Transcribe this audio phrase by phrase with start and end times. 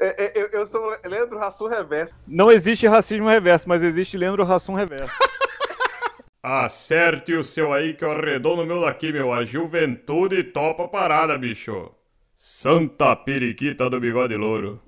[0.00, 2.14] É, é, eu, eu sou Leandro Rassum Reverso.
[2.26, 5.12] Não existe racismo reverso, mas existe Leandro Rassum Reverso.
[6.40, 9.32] Acerte o seu aí que eu arredondo o meu daqui, meu.
[9.32, 11.90] A juventude topa a parada, bicho.
[12.34, 14.80] Santa periquita do bigode louro.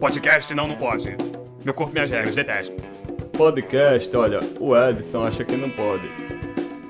[0.00, 1.16] Podcast não, não pode.
[1.64, 2.74] Meu corpo, minhas regras, detesto.
[3.36, 6.10] Podcast, olha, o Edson acha que não pode.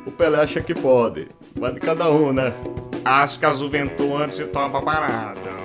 [0.07, 1.29] O Pelé acha que pode.
[1.55, 2.53] Vai de cada um, né?
[3.05, 5.56] Acho que a juventude topa a parada.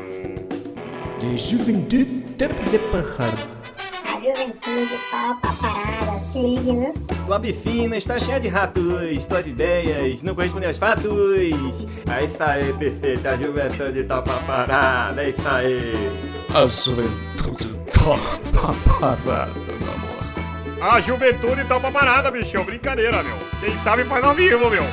[1.22, 3.62] De juventude de parrada.
[4.04, 6.94] A juventude topa a parada, se liga, né?
[7.28, 11.88] Tua bifina está cheia de ratos, tuas ideias não correspondem aos fatos.
[12.10, 16.12] É isso aí, PC, a juventude topa a parada, é isso aí.
[16.56, 20.92] A juventude topa a parada, meu amor.
[20.92, 22.64] A juventude topa a parada, bicho.
[22.64, 23.38] Brincadeira, meu.
[23.60, 24.84] Quem sabe faz ao vivo, meu.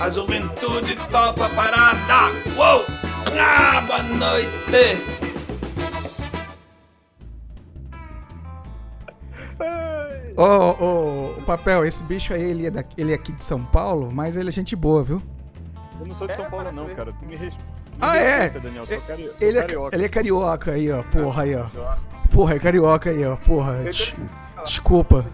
[0.00, 2.32] A juventude topa a parada.
[2.56, 2.84] Uou!
[3.26, 5.14] Ah, boa noite!
[10.36, 13.64] Ô, ô, o papel, esse bicho aí, ele é, daqui, ele é aqui de São
[13.64, 15.22] Paulo, mas ele é gente boa, viu?
[16.00, 16.96] Eu não sou de É, São Paulo, parece não, ver.
[16.96, 17.12] cara.
[17.12, 17.54] Tu me res...
[17.54, 17.60] me
[18.00, 18.40] Ah, é?
[18.42, 18.84] respeita, Daniel.
[18.84, 19.22] Sou cari...
[19.24, 19.96] sou Ele é, carioca.
[19.96, 21.02] ele é carioca aí, ó.
[21.04, 21.66] Porra aí, ó.
[22.32, 23.36] Porra, é carioca aí, ó.
[23.36, 23.74] Porra.
[23.84, 24.12] des-
[24.64, 25.26] Desculpa,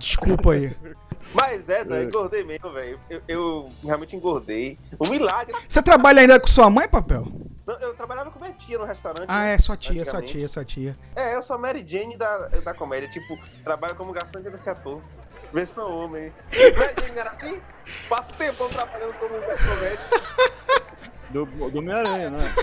[0.00, 0.74] desculpa aí.
[1.34, 2.98] Mas é, Dan, eu engordei mesmo, velho.
[3.08, 4.78] Eu, eu realmente engordei.
[5.00, 5.54] Um milagre.
[5.68, 7.26] Você trabalha ainda com sua mãe, papel?
[7.66, 9.24] Não, Eu trabalhava com minha tia no restauante.
[9.26, 10.96] Ah, né, é sua tia, sua tia, sua tia.
[11.16, 13.08] É, eu sou a Mary Jane da, da comédia.
[13.10, 15.00] Tipo, trabalho como garçom desse ator.
[15.52, 16.32] Versão homem.
[16.52, 17.60] Mary Jane não era assim?
[18.08, 19.98] Passo tempão trabalhando como comédia.
[21.30, 22.54] Do, do Homem-Aranha, né?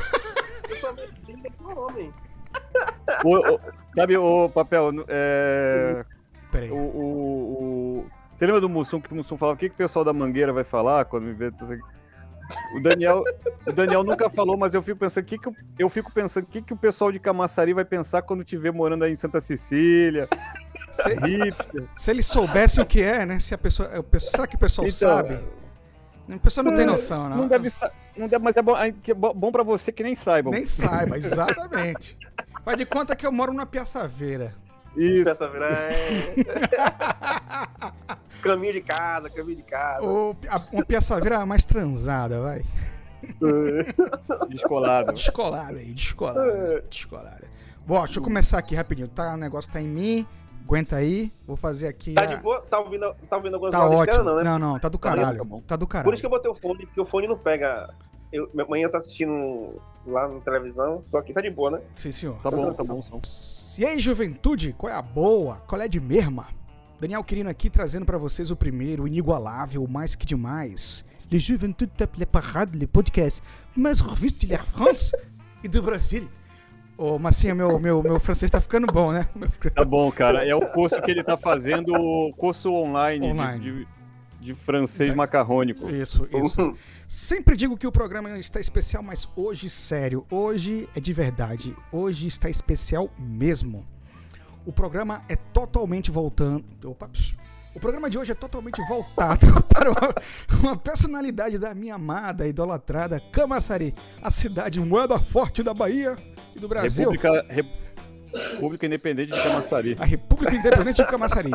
[0.69, 2.13] Eu sou a Mary Jane versão homem.
[3.25, 3.59] O- o-
[3.95, 4.91] sabe o papel?
[5.07, 6.05] É,
[6.51, 6.69] Peraí.
[6.71, 8.11] o, o, o-
[8.41, 9.55] Você lembra do Mussum que o Mussum falava?
[9.55, 11.49] O que, que o pessoal da Mangueira vai falar quando me vê?
[12.75, 13.23] O Daniel,
[13.67, 16.47] o Daniel nunca falou, mas eu fico pensando, que que eu, eu fico pensando, o
[16.47, 19.39] que, que o pessoal de Camaçari vai pensar quando te ver morando aí em Santa
[19.39, 20.27] Cecília?
[20.91, 21.03] Se,
[21.95, 23.37] se eles soubessem o que é, né?
[23.37, 25.39] Se a pessoa, a pessoa- será que o pessoal Então, sabe?
[26.27, 27.37] A pessoa não tem noção, não.
[27.37, 27.69] Não deve
[28.17, 30.51] não deve, mas é bom, é é bom pra você que nem saibam.
[30.51, 32.17] Nem saiba, exatamente.
[32.65, 34.55] Faz de conta que eu moro numa piaçaveira.
[34.95, 35.35] Isso.
[35.51, 35.89] Vira é...
[38.41, 40.05] caminho de casa, caminho de casa.
[40.05, 42.63] Ou a- uma piaçaveira mais transada, vai.
[44.49, 45.13] Descolado.
[45.13, 46.81] Descolada aí, descolada.
[46.89, 47.43] Descolada.
[47.85, 49.07] Bom, deixa eu começar aqui rapidinho.
[49.07, 50.27] Tá, o negócio tá em mim.
[50.63, 51.31] Aguenta aí.
[51.45, 52.13] Vou fazer aqui.
[52.13, 52.61] Tá a- de boa?
[52.61, 54.05] Tá ouvindo, tá ouvindo algumas Tá ótimo.
[54.05, 54.43] cara, não, né?
[54.43, 55.37] Não, não, tá do caralho.
[55.39, 55.61] tá bom.
[55.61, 56.13] Tá do Por caralho.
[56.13, 57.93] isso que eu botei o fone, porque o fone não pega.
[58.31, 61.81] Eu, minha mãe tá assistindo lá na televisão, só que tá de boa, né?
[61.95, 62.37] Sim, senhor.
[62.41, 63.03] Tá bom, tá bom o
[63.79, 65.63] E aí, juventude, qual é a boa?
[65.67, 66.47] Qual é de mesma?
[66.99, 71.05] Daniel Quirino aqui trazendo pra vocês o primeiro, o inigualável, o mais que demais.
[71.31, 73.41] Le Juventude Top Le Parade, le podcast
[73.75, 75.11] mais revista de la France
[75.63, 76.29] e do Brasil.
[76.97, 79.25] Ô, Massinha, meu, meu, meu francês tá ficando bom, né?
[79.73, 80.45] Tá bom, cara.
[80.45, 83.59] É o curso que ele tá fazendo, o curso online, Online.
[83.63, 83.87] De, de
[84.53, 85.89] francês macarrônico.
[85.89, 86.75] Isso, isso.
[87.07, 91.75] Sempre digo que o programa está especial, mas hoje, sério, hoje é de verdade.
[91.91, 93.85] Hoje está especial mesmo.
[94.65, 96.63] O programa é totalmente voltando.
[96.85, 97.09] Opa,
[97.73, 100.15] o programa de hoje é totalmente voltado para uma,
[100.61, 106.17] uma personalidade da minha amada, idolatrada Camaçari, a cidade moeda forte da Bahia
[106.55, 107.09] e do Brasil.
[107.09, 107.45] República,
[108.33, 109.97] República Independente de Camaçari.
[109.99, 111.51] A República Independente de Camaçari.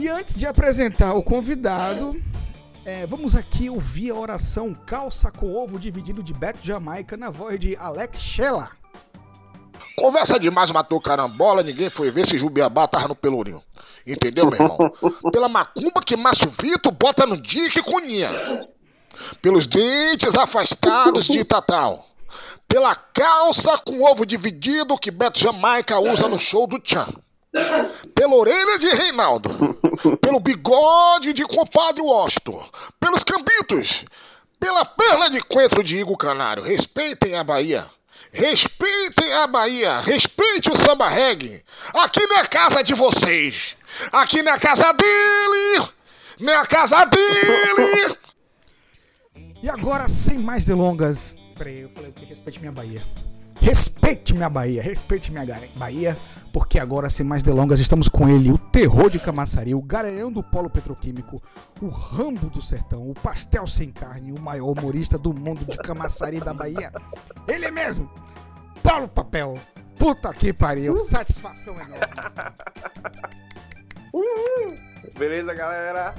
[0.00, 2.16] E antes de apresentar o convidado,
[2.84, 7.58] é, vamos aqui ouvir a oração calça com ovo dividido de Beto Jamaica na voz
[7.60, 8.70] de Alex Shella.
[9.96, 13.60] Conversa demais matou carambola, ninguém foi ver se Jubiabá tava no pelourinho.
[14.06, 14.78] Entendeu, meu irmão?
[15.32, 18.30] Pela macumba que Márcio Vitor bota no Dick Cunha.
[19.42, 22.07] Pelos dentes afastados de Tatal.
[22.68, 27.08] Pela calça com ovo dividido que Beto Jamaica usa no show do Tchan.
[28.14, 29.74] Pela orelha de Reinaldo.
[30.20, 32.68] Pelo bigode de compadre Washington.
[33.00, 34.04] Pelos cambitos.
[34.60, 36.62] Pela perna de coentro de Igor Canário.
[36.62, 37.90] Respeitem a Bahia.
[38.32, 41.64] Respeitem a Bahia, respeite o samba reggae.
[41.94, 43.76] Aqui não é casa de vocês.
[44.12, 45.88] Aqui não é casa dele.
[46.38, 48.16] Não é casa dele.
[49.62, 51.34] E agora, sem mais delongas.
[51.58, 53.02] Peraí, eu falei que respeite minha Bahia.
[53.60, 55.44] Respeite minha Bahia, respeite minha
[55.74, 56.16] Bahia,
[56.52, 60.40] porque agora, sem mais delongas, estamos com ele, o terror de Camaçari, o garanhão do
[60.40, 61.42] polo petroquímico,
[61.82, 66.38] o rambo do sertão, o pastel sem carne, o maior humorista do mundo de Camaçari
[66.38, 66.92] da Bahia.
[67.48, 68.08] Ele mesmo,
[68.80, 69.54] Paulo Papel.
[69.98, 71.98] Puta que pariu, satisfação enorme.
[75.16, 76.14] Beleza, galera?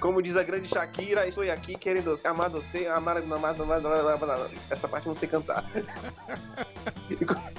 [0.00, 4.48] Como diz a grande Shakira, estou aqui querendo amar você, amar, amar, amar, amar.
[4.70, 5.64] Essa parte não sei cantar.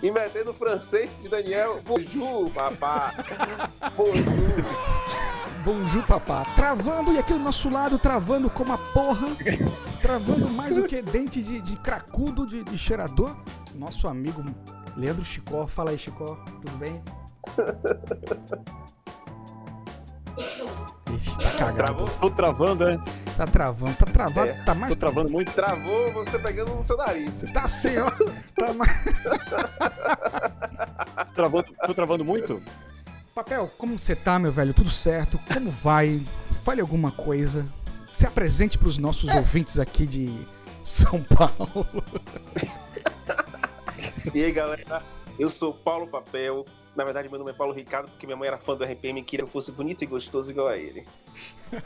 [0.00, 1.80] E metendo francês de Daniel.
[1.84, 3.12] Bonjour, papá.
[3.96, 4.24] Bonjour.
[5.64, 6.44] Bonjour, papá.
[6.54, 9.26] Travando e aqui do nosso lado, travando como a porra.
[10.00, 13.36] Travando mais do que dente de, de cracudo de, de cheirador.
[13.74, 14.44] Nosso amigo
[14.96, 15.66] Leandro Chicó.
[15.66, 16.36] Fala aí, Chicó.
[16.62, 17.02] Tudo bem?
[21.16, 21.76] Ixi, tá cagado.
[21.76, 22.08] Travou?
[22.08, 23.00] Tô travando, né?
[23.36, 23.94] Tá travando.
[23.94, 24.50] Tá travado.
[24.50, 24.94] É, tá mais.
[24.94, 25.52] Tô travando muito.
[25.52, 27.44] Travou você pegando no seu nariz.
[27.52, 28.10] Tá assim, ó.
[28.56, 28.92] Tá mais.
[31.34, 32.60] Travando, tô travando muito?
[33.32, 34.74] Papel, como você tá, meu velho?
[34.74, 35.38] Tudo certo?
[35.52, 36.20] Como vai?
[36.64, 37.64] Fale alguma coisa.
[38.10, 40.36] Se apresente pros nossos ouvintes aqui de
[40.84, 41.86] São Paulo.
[44.34, 45.02] E aí, galera,
[45.38, 46.66] eu sou Paulo Papel.
[46.98, 49.22] Na verdade, meu nome é Paulo Ricardo, porque minha mãe era fã do RPM e
[49.22, 51.06] queria que eu fosse bonito e gostoso igual a ele.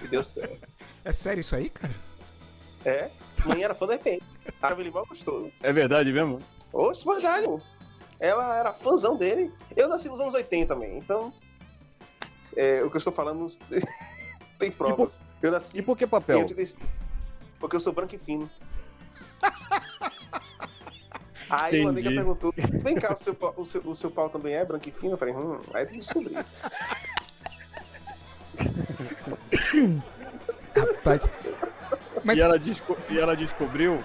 [0.00, 0.67] E deu certo.
[1.05, 1.93] É sério isso aí, cara?
[2.82, 3.11] É,
[3.44, 4.23] mãe era fã do RPM.
[4.62, 5.53] Achava ele mal gostoso.
[5.62, 6.38] É verdade mesmo?
[6.73, 7.61] Oxe, verdade, pô.
[8.19, 9.53] Ela era fãzão dele.
[9.76, 11.31] Eu nasci nos anos 80 também, então.
[12.56, 13.47] É, o que eu estou falando
[14.58, 15.23] tem provas.
[15.43, 16.38] Eu nasci E por que papel?
[16.38, 16.87] 85,
[17.61, 18.50] porque eu sou branco e fino.
[21.53, 22.17] Aí uma nega Entendi.
[22.17, 24.93] perguntou: vem cá, o seu, pau- o, seu, o seu pau também é branco e
[24.93, 25.13] fino?
[25.13, 26.37] Eu falei: hum, aí tem que descobrir.
[30.77, 31.29] Rapaz.
[32.25, 34.03] Mas, E, ela desco- e ela descobriu.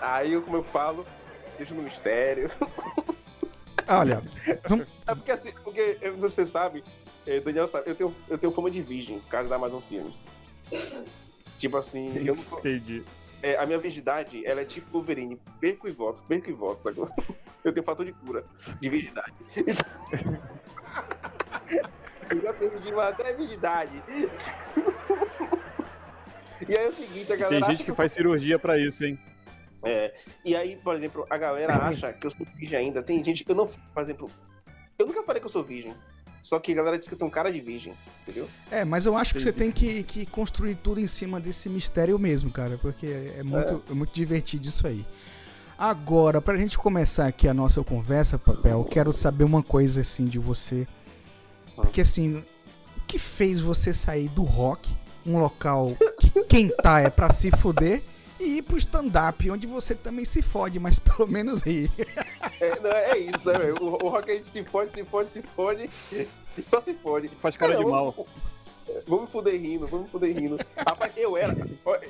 [0.00, 1.06] Aí, como eu falo,
[1.56, 2.50] deixo no mistério.
[3.86, 4.22] olha,
[4.66, 6.84] vamos- É porque assim, porque você sabe,
[7.26, 10.26] eh, Daniel sabe, eu tenho, eu tenho fama de virgem, por causa da Amazon Filmes.
[11.58, 13.02] Tipo assim, eu não sou- Entendi.
[13.42, 17.08] É, a minha virgindade, ela é tipo Wolverine, perco e volto, perco e volto, sacou?
[17.64, 18.44] Eu tenho fator de cura,
[18.80, 19.32] de virgindade.
[22.30, 24.02] eu já perdi uma até virgindade.
[26.66, 29.18] E aí é o seguinte, a galera Tem gente que faz cirurgia pra isso, hein?
[29.82, 30.14] É,
[30.44, 33.02] e aí, por exemplo, a galera acha que eu sou virgem ainda.
[33.02, 34.30] Tem gente que eu não, por exemplo,
[34.98, 35.94] eu nunca falei que eu sou virgem.
[36.48, 37.92] Só que a galera diz que eu tenho cara de virgem,
[38.22, 38.48] entendeu?
[38.70, 42.18] é, mas eu acho que você tem que, que construir tudo em cima desse mistério
[42.18, 43.92] mesmo, cara, porque é muito, é.
[43.92, 45.04] muito divertido isso aí.
[45.76, 50.24] Agora, pra gente começar aqui a nossa conversa, Papel, eu quero saber uma coisa assim
[50.24, 50.88] de você.
[51.76, 52.38] Porque assim,
[52.96, 54.90] o que fez você sair do rock,
[55.26, 58.02] um local que quem tá é pra se fuder,
[58.40, 61.90] e ir pro stand-up, onde você também se fode, mas pelo menos ri.
[62.60, 63.82] É, não, é isso, né, velho?
[63.82, 65.88] O, o rock a gente se fode, se fode, se fode.
[66.66, 67.28] Só se fode.
[67.40, 68.26] Faz cara de mal.
[69.06, 70.58] Vamos fuder rindo, vamos fuder rindo.
[70.76, 71.54] Rapaz, eu era,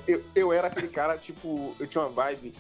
[0.07, 2.55] eu, eu era aquele cara, tipo, eu tinha uma vibe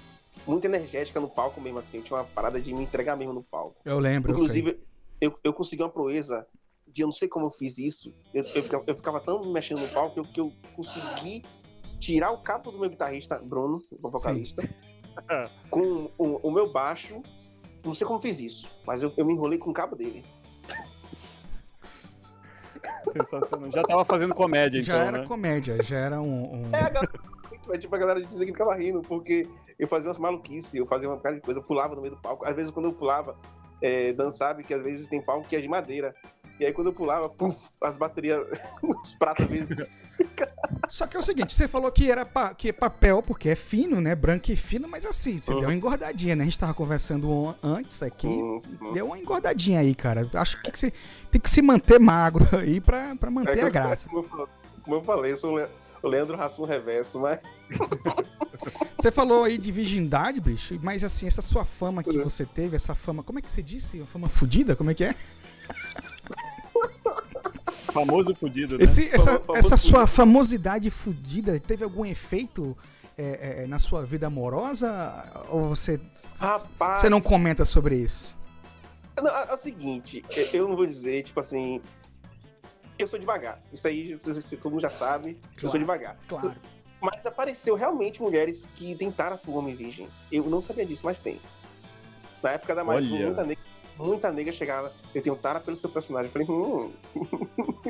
[0.47, 1.99] muito energética no palco mesmo, assim.
[1.99, 3.77] Eu tinha uma parada de me entregar mesmo no palco.
[3.85, 4.45] Eu lembro, eu sei.
[4.45, 4.81] Inclusive,
[5.21, 6.47] eu, eu consegui uma proeza
[6.87, 8.15] de eu não sei como eu fiz isso.
[8.35, 11.45] Eu, eu, ficava, eu ficava tão mexendo no palco que eu, que eu consegui
[11.99, 14.63] tirar o cabo do meu guitarrista, Bruno, o vocalista,
[15.71, 17.23] com o, o meu baixo.
[17.85, 20.25] Não sei como fiz isso, mas eu, eu me enrolei com o cabo dele.
[23.13, 23.71] Sensacional.
[23.71, 25.27] Já tava fazendo comédia, Já então, era né?
[25.27, 26.67] comédia, já era um.
[26.67, 27.13] um- É, a galera,
[27.71, 29.49] é, tipo, a galera dizia que ficava rindo, porque
[29.79, 32.21] eu fazia umas maluquices, eu fazia uma cara de coisa, eu pulava no meio do
[32.21, 32.45] palco.
[32.47, 33.37] Às vezes, quando eu pulava,
[33.81, 36.15] é, Dan sabe que às vezes tem palco que é de madeira.
[36.61, 38.45] E aí, quando eu pulava, puf, as baterias,
[38.83, 39.87] os pratos, às vezes.
[40.89, 43.55] Só que é o seguinte, você falou que era pa- que é papel, porque é
[43.55, 44.15] fino, né?
[44.15, 45.61] Branco e fino, mas assim, você Uhum.
[45.61, 46.43] deu uma engordadinha, né?
[46.43, 48.27] A gente tava conversando on- antes aqui.
[48.27, 48.93] Sim, sim.
[48.93, 50.29] Deu uma engordadinha aí, cara.
[50.35, 50.93] Acho que, que você
[51.31, 54.09] tem que se manter magro aí pra, pra É manter que a graça.
[54.09, 54.49] Como eu,
[54.83, 55.69] como eu falei, eu sou o Le-
[56.03, 57.39] o Leandro Rassum Reverso, mas.
[58.99, 62.95] Você falou aí de virgindade, bicho, mas assim, essa sua fama que você teve, essa
[62.97, 63.99] fama, como é que você disse?
[63.99, 64.75] Uma fama fudida?
[64.75, 65.15] Como é que é?
[68.07, 68.85] Famoso fudido, né?
[68.85, 69.97] Esse, essa, Famoso essa fudido.
[69.97, 72.77] sua famosidade fudida teve algum efeito
[73.17, 75.25] é, é, na sua vida amorosa?
[75.51, 76.01] Ou você,
[76.39, 77.01] Rapaz.
[77.01, 78.37] você não comenta sobre isso?
[79.21, 81.81] Não, é, é o seguinte, eu- eu não vou dizer, tipo assim.
[82.99, 83.61] Eu sou devagar.
[83.73, 85.31] Isso aí se- todo mundo já sabe.
[85.31, 85.71] Eu Claro.
[85.71, 86.17] sou devagar.
[86.29, 86.55] Claro.
[87.01, 90.09] Mas apareceu realmente mulheres que tentaram por homem virgem.
[90.33, 91.41] Eu não sabia disso, mas tem.
[92.43, 93.35] Na época da mais um,
[93.99, 94.93] muita nega chegava.
[95.15, 96.31] Eu tenho tara pelo seu personagem.
[96.35, 96.93] Eu falei, hum.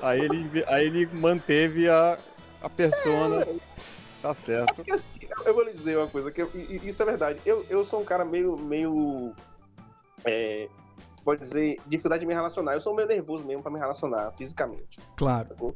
[0.00, 2.18] Aí ele, aí ele manteve a,
[2.60, 3.46] a persona.
[4.20, 4.74] Tá certo.
[4.74, 5.04] Porque, assim,
[5.46, 7.40] eu- vou lhe dizer uma coisa, que eu- isso é verdade.
[7.46, 8.56] Eu, eu sou um cara meio.
[8.56, 9.32] meio
[10.24, 10.68] é,
[11.24, 12.74] pode dizer, dificuldade de me relacionar.
[12.74, 14.98] Eu sou meio nervoso mesmo pra me relacionar fisicamente.
[15.16, 15.74] Claro.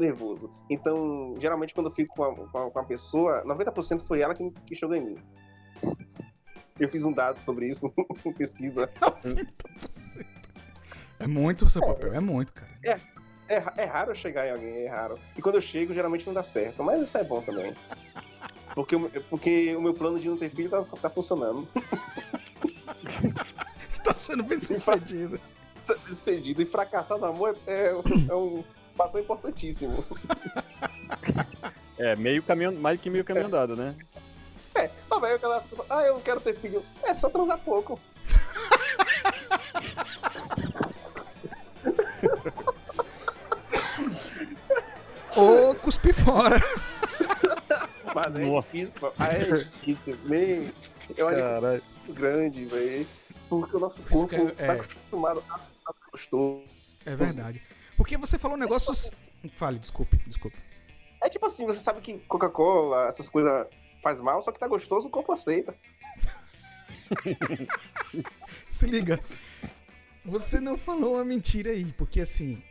[0.00, 0.50] Nervoso.
[0.70, 4.34] Então, geralmente, quando eu fico com a, com a, com a pessoa, 90% foi ela
[4.34, 5.18] que, que chegou em mim.
[6.78, 7.92] Eu fiz um dado sobre isso,
[8.38, 8.90] pesquisa.
[11.18, 12.70] É muito seu papel, é muito, cara.
[13.46, 15.18] É, ra- é raro eu chegar em alguém, é raro.
[15.36, 16.82] E quando eu chego, geralmente não dá certo.
[16.82, 17.74] Mas isso é bom também.
[18.74, 21.68] Porque, o- porque o meu plano de não ter filho tá, tá funcionando.
[24.02, 25.38] Tá sendo bem sucedido.
[25.86, 26.62] Tá Decidido.
[26.62, 27.88] E fracassar no amor é,
[28.28, 28.64] é um
[29.00, 30.04] fator importantíssimo.
[31.98, 33.94] É, meio caminho, mais que meio caminho andado, né?
[34.74, 35.64] É, tá velho, aquela.
[35.88, 36.84] Ah, eu não quero ter filho.
[37.02, 37.98] É só transar pouco.
[45.36, 46.56] Ou cuspir fora.
[48.14, 48.76] Mas é Nossa.
[48.76, 49.12] difícil.
[49.18, 50.18] Ah, é difícil.
[50.24, 50.72] Meio.
[51.16, 51.82] Eu acho Caralho.
[52.06, 53.06] muito grande, velho.
[53.48, 54.70] Porque o nosso isso corpo é- tá é.
[54.72, 56.62] acostumado a a gostoso.
[57.06, 57.62] É verdade.
[58.00, 59.12] Porque você falou negócios.
[59.58, 60.56] Fale, desculpe, desculpe.
[61.22, 63.66] É tipo assim, você sabe que Coca-Cola, essas coisas
[64.02, 65.74] faz mal, só que tá gostoso, o corpo aceita.
[68.70, 69.20] Se liga.
[70.24, 72.62] Você não falou uma mentira aí, porque assim,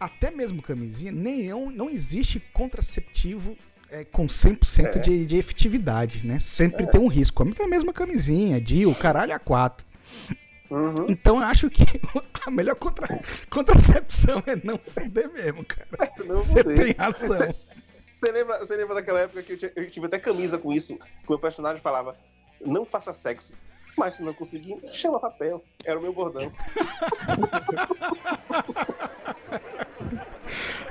[0.00, 3.56] até mesmo camisinha, nenhum, não existe contraceptivo
[3.88, 4.98] é, com 100% É.
[4.98, 6.40] de, de efetividade, né?
[6.40, 7.48] Sempre tem um risco.
[7.48, 9.86] Até mesmo a camisinha, DIU, caralho, a 4.
[10.72, 11.06] Uhum.
[11.08, 11.84] Então eu acho que
[12.46, 16.12] a melhor contra- contracepção é não fuder mesmo, cara.
[16.24, 17.54] Não Você tem razão.
[18.24, 20.94] Você lembra, você lembra daquela época que eu, tinha- eu tive até camisa com isso?
[20.96, 22.16] Que o meu personagem falava:
[22.64, 23.52] não faça sexo.
[23.98, 25.62] Mas se não conseguir, chama papel.
[25.84, 26.50] Era o meu bordão.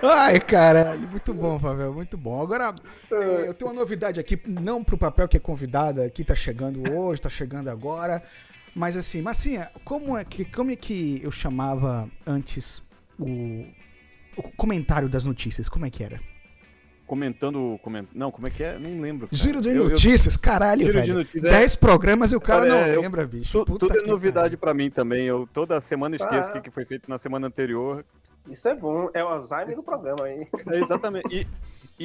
[0.03, 2.41] Ai, caralho, muito bom, Pavel, muito bom.
[2.41, 2.73] Agora,
[3.11, 6.91] eh, eu tenho uma novidade aqui, não pro papel que é convidada, que tá chegando
[6.91, 8.21] hoje, tá chegando agora,
[8.75, 12.81] mas assim, Massinha, como é que, como é que eu chamava antes
[13.19, 13.65] o,
[14.37, 15.67] o comentário das notícias?
[15.69, 16.19] Como é que era?
[17.05, 17.77] Comentando.
[17.83, 18.07] Coment...
[18.15, 18.79] Não, como é que é?
[18.79, 19.27] Nem lembro.
[19.27, 19.37] cara.
[19.37, 21.13] Giro de Eu- eu- notícias, caralho, Giro de velho.
[21.15, 21.49] notícias, é.
[21.49, 23.51] Dez programas e o cara Cara, não é, eu- lembra, bicho.
[23.51, 24.57] Tu- Puta tudo é novidade pariu.
[24.59, 25.25] pra mim também.
[25.25, 26.53] Eu toda semana esqueço o Ah.
[26.53, 28.05] que que foi feito na semana anterior.
[28.49, 29.09] Isso é bom.
[29.13, 30.47] É o Alzheimer do programa aí.
[30.67, 31.27] É exatamente.
[31.35, 31.47] E,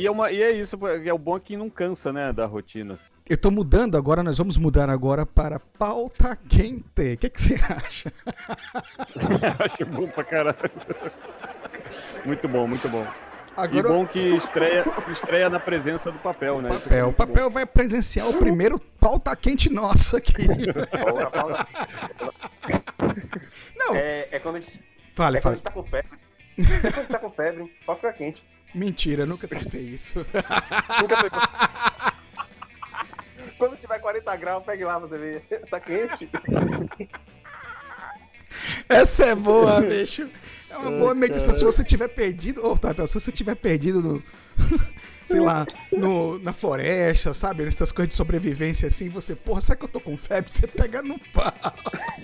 [0.00, 2.94] e, é uma, e é isso, é o bom que não cansa, né, da rotina.
[2.94, 3.10] assim.
[3.28, 7.14] Eu tô mudando agora, nós vamos mudar agora para pauta quente.
[7.14, 8.12] O que, que você acha?
[9.58, 10.56] Acho bom pra caralho.
[12.24, 13.04] Muito bom, muito bom.
[13.04, 13.08] E
[13.58, 16.68] Agora bom que estreia, estreia na presença do papel, né?
[16.68, 16.98] É papel.
[16.98, 20.34] O muito papel vai presenciar o primeiro pauta quente nosso aqui.
[23.76, 24.78] Não, É, é quando a gente,
[25.14, 25.56] fale, é quando a fale.
[25.56, 26.18] gente tá com febre.
[26.58, 28.44] É quando a gente tá com febre, ficar quente.
[28.76, 30.18] Mentira, nunca testei isso.
[31.00, 31.40] Nunca pegou.
[33.56, 35.40] Quando tiver 40 graus, pegue lá pra você ver.
[35.70, 36.28] Tá quente.
[38.86, 40.28] Essa é boa, bicho.
[40.68, 41.54] É uma boa medição.
[41.54, 44.22] Se você tiver perdido, ô, Tata, se você tiver perdido no.
[45.26, 47.64] Sei lá, no, na floresta, sabe?
[47.64, 50.50] Essas coisas de sobrevivência assim, você, porra, será que eu tô com febre?
[50.50, 51.52] Você pega no pau.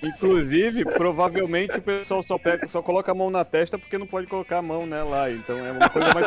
[0.02, 4.26] Inclusive, provavelmente o pessoal só, pega, só coloca a mão na testa porque não pode
[4.26, 5.30] colocar a mão né, lá.
[5.30, 6.26] Então é uma coisa mais.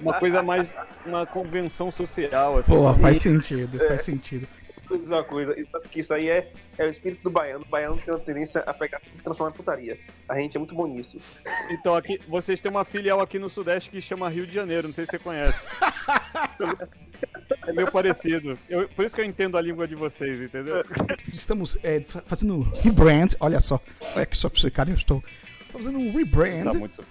[0.00, 0.74] Uma coisa mais.
[1.06, 2.72] Uma convenção social, assim.
[2.72, 4.48] Porra, faz sentido, faz sentido.
[4.90, 7.64] Vou dizer uma coisa, isso- porque isso aí é, é o espírito do baiano.
[7.64, 9.98] O baiano tem uma tendência a pegar e transformar em putaria.
[10.28, 11.16] A gente é muito bom nisso.
[11.70, 14.94] Então aqui, vocês têm uma filial aqui no Sudeste que chama Rio de Janeiro, não
[14.94, 15.56] sei se você conhece.
[17.66, 18.58] É meio parecido.
[18.68, 20.82] Eu- por isso que eu entendo a língua de vocês, entendeu?
[21.32, 23.80] Estamos é, fa- fazendo um rebrand, olha só,
[24.14, 25.22] olha que sofisticado eu estou.
[25.70, 27.04] Tô fazendo um rebrand Tá muito...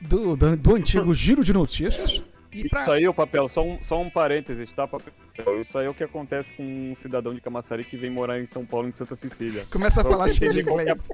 [0.00, 2.22] do, do, do antigo Giro de Notícias.
[2.52, 2.80] E pra...
[2.82, 5.12] Isso aí, o papel, só um, só um parênteses, tá, papel?
[5.60, 8.46] Isso aí é o que acontece com um cidadão de Camaçari que vem morar em
[8.46, 9.64] São Paulo, em Santa Cecília.
[9.70, 11.08] Começa a falar cheio de qual é- inglês.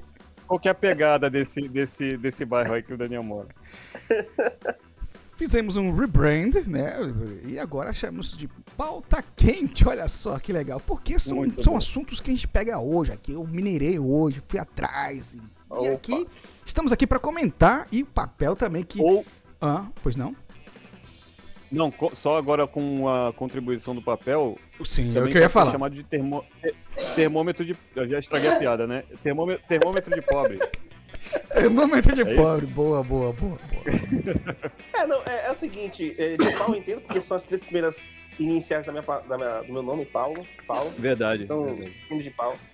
[0.46, 3.48] Qual que é a pegada desse, desse, desse bairro aí que o Daniel mora?
[5.36, 6.96] Fizemos um rebrand, né?
[7.46, 9.86] E agora chamamos de pauta quente.
[9.86, 10.80] Olha só que legal.
[10.84, 11.78] Porque são, Muito são bom.
[11.78, 13.32] assuntos que a gente pega hoje aqui.
[13.32, 15.34] Eu minerei hoje, fui atrás.
[15.34, 15.92] E, e Opa.
[15.92, 16.26] aqui,
[16.66, 17.86] estamos aqui para comentar.
[17.92, 19.00] E o papel também que.
[19.00, 19.24] Ou,
[19.60, 20.34] Ah, pois não?
[21.70, 25.48] Não, co- só agora com a contribuição do papel, Sim, é o que eu ia
[25.48, 25.72] falar.
[25.72, 26.44] chamado de termo...
[26.62, 26.74] te-
[27.14, 27.76] termômetro de...
[27.94, 29.04] Eu já estraguei a piada, né?
[29.22, 30.58] Termômetro, termômetro de pobre.
[31.70, 32.66] Momento de É pobre.
[32.66, 33.84] Boa, boa, boa, boa.
[34.94, 37.62] É, não, é, é o seguinte, é, de Paulo eu entendo, porque são as três
[37.62, 38.02] primeiras
[38.38, 40.46] iniciais da minha, da minha- do meu nome, Paulo.
[40.66, 40.90] Paulo.
[40.98, 41.44] Verdade.
[41.44, 41.90] Então, verdade.
[42.08, 42.58] filho de Paulo.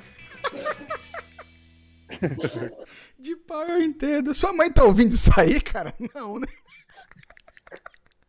[3.19, 4.33] De pau eu entendo.
[4.35, 5.93] Sua mãe tá ouvindo isso aí, cara?
[6.15, 6.47] Não, né?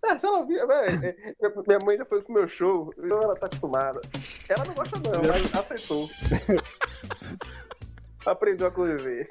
[0.07, 2.93] Ah, se ela ouvir, velho, é, é, minha mãe já foi com o meu show,
[2.97, 3.99] então ela tá acostumada.
[4.47, 6.07] Ela não gosta não, mas aceitou.
[8.25, 9.27] Aprendeu a conviver.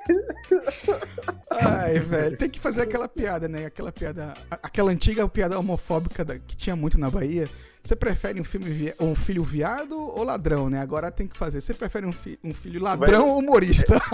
[1.50, 3.66] Ai, velho, tem que fazer aquela piada, né?
[3.66, 4.34] Aquela piada.
[4.50, 7.48] Aquela antiga piada homofóbica da- que tinha muito na Bahia.
[7.82, 10.80] Você prefere um, filme vi- um filho viado ou ladrão, né?
[10.80, 11.60] Agora tem que fazer.
[11.60, 13.96] Você prefere um, fi- um filho ladrão ou humorista?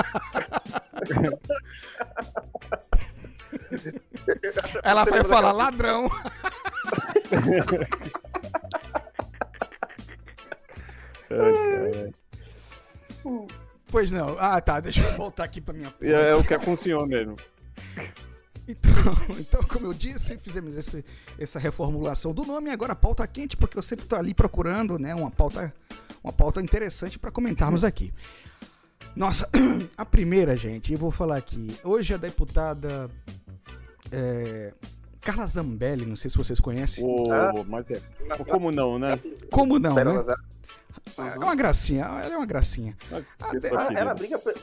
[4.82, 6.08] Ela vai falar ladrão.
[13.88, 14.36] Pois não.
[14.38, 14.80] Ah, tá.
[14.80, 15.92] Deixa eu voltar aqui pra minha.
[16.00, 17.36] E é, é o que é com o senhor mesmo.
[18.68, 18.92] Então,
[19.38, 21.04] então, como eu disse, fizemos esse-
[21.38, 22.70] essa reformulação do nome.
[22.70, 25.74] Agora a pauta quente, porque eu sempre tô ali procurando, né, uma pauta,
[26.22, 28.12] uma pauta interessante para comentarmos aqui.
[29.16, 29.48] Nossa,
[29.98, 31.76] a primeira, gente, eu vou falar aqui.
[31.82, 33.10] Hoje a deputada
[34.12, 34.72] é,
[35.20, 37.04] Carla Zambelli, não sei se vocês conhecem.
[37.04, 38.00] Ô, mas é.
[38.48, 39.18] Como não, né?
[39.50, 40.00] Como não, né?
[40.02, 40.36] ela-
[41.18, 42.96] É uma gracinha, ela é uma gracinha.
[43.10, 43.24] Mas
[43.54, 44.38] isso ela, ela briga.
[44.38, 44.54] pe-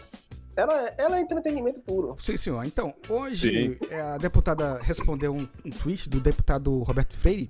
[0.55, 2.15] Ela, ela é entretenimento puro.
[2.19, 2.65] Sim, senhor.
[2.65, 7.49] Então, hoje é, a deputada respondeu um, um tweet do deputado Roberto Freire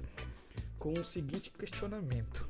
[0.78, 2.46] com o seguinte questionamento.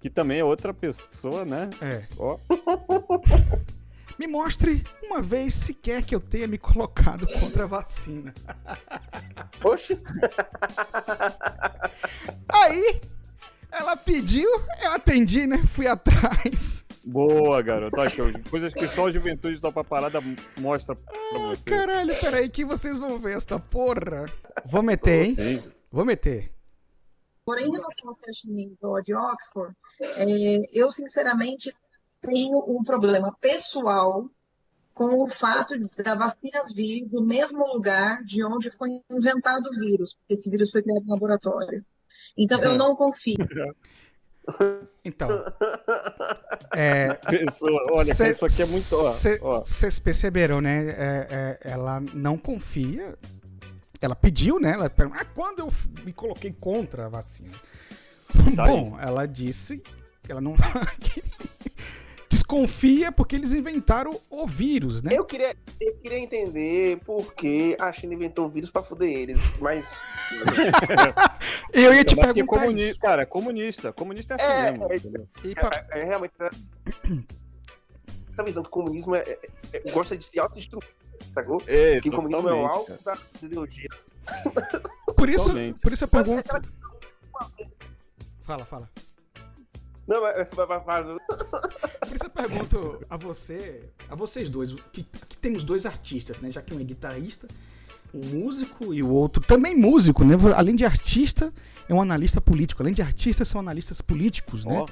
[0.00, 1.68] Que também é outra pessoa, né?
[1.82, 2.38] É, Ó,
[4.18, 8.32] me mostre uma vez sequer que eu tenha me colocado contra a vacina.
[9.64, 10.00] Oxe,
[12.48, 13.00] Aí,
[13.70, 14.48] ela pediu,
[14.82, 15.58] eu atendi, né?
[15.66, 16.84] Fui atrás.
[17.04, 18.00] boa, garoto.
[18.00, 18.18] Aqui,
[18.50, 20.20] coisas que só a juventude topa parada
[20.58, 21.70] mostra pra Ah, você.
[21.70, 24.26] caralho, peraí que vocês vão ver esta porra.
[24.64, 25.34] Vou meter, hein?
[25.34, 25.62] Sim.
[25.90, 26.52] Vou meter.
[27.44, 30.24] Porém, em relação ao Sessional de Oxford, é,
[30.78, 31.74] eu sinceramente
[32.20, 34.28] tenho um problema pessoal
[34.94, 40.14] com o fato da vacina vir do mesmo lugar de onde foi inventado o vírus,
[40.14, 41.84] porque esse vírus foi criado em laboratório.
[42.36, 43.36] Então, eu não confio.
[45.04, 45.28] Então.
[46.74, 49.60] É, Pessoa, olha, Cê- isso aqui é muito.
[49.60, 50.88] Vocês perceberam, né?
[50.88, 53.14] É, é, ela não confia.
[54.00, 54.72] Ela pediu, né?
[54.72, 55.72] Ela perguntou, ah, quando eu
[56.02, 57.52] me coloquei contra a vacina?
[58.56, 59.82] Tá Bom, ela disse
[60.22, 60.54] que ela não.
[62.48, 65.10] Desconfia porque eles inventaram o vírus, né?
[65.12, 69.38] eu queria, eu queria entender por que a China inventou o vírus pra foder eles,
[69.60, 69.92] mas.
[71.74, 72.98] Eu ia te Mas é perguntar comunista, isso.
[73.00, 73.92] cara, comunista.
[73.92, 75.28] Comunista é assim É, mesmo.
[75.44, 76.32] é- pra- É, é realmente.
[78.32, 79.38] Essa visão que o comunismo é, é-
[79.74, 80.88] é- gosta de se autodestruir,
[81.34, 81.62] sacou?
[81.66, 83.20] É, Que o comunismo é o alvo cara.
[83.34, 84.16] das ideologias.
[85.14, 85.78] por, isso, totalmente.
[85.80, 86.48] por isso eu pergunto.
[88.44, 88.88] Fala, fala.
[90.08, 90.48] Não, mas.
[90.56, 91.06] mas- mas-
[92.08, 96.50] Por isso eu pergunto a você, a vocês dois, que aqui temos dois artistas, né?
[96.50, 97.46] Já que um é guitarrista,
[98.14, 100.34] um músico e o outro também músico, né?
[100.56, 101.52] Além de artista,
[101.88, 102.82] é um analista político.
[102.82, 104.78] Além de artista, são analistas políticos, né?
[104.80, 104.86] Ó.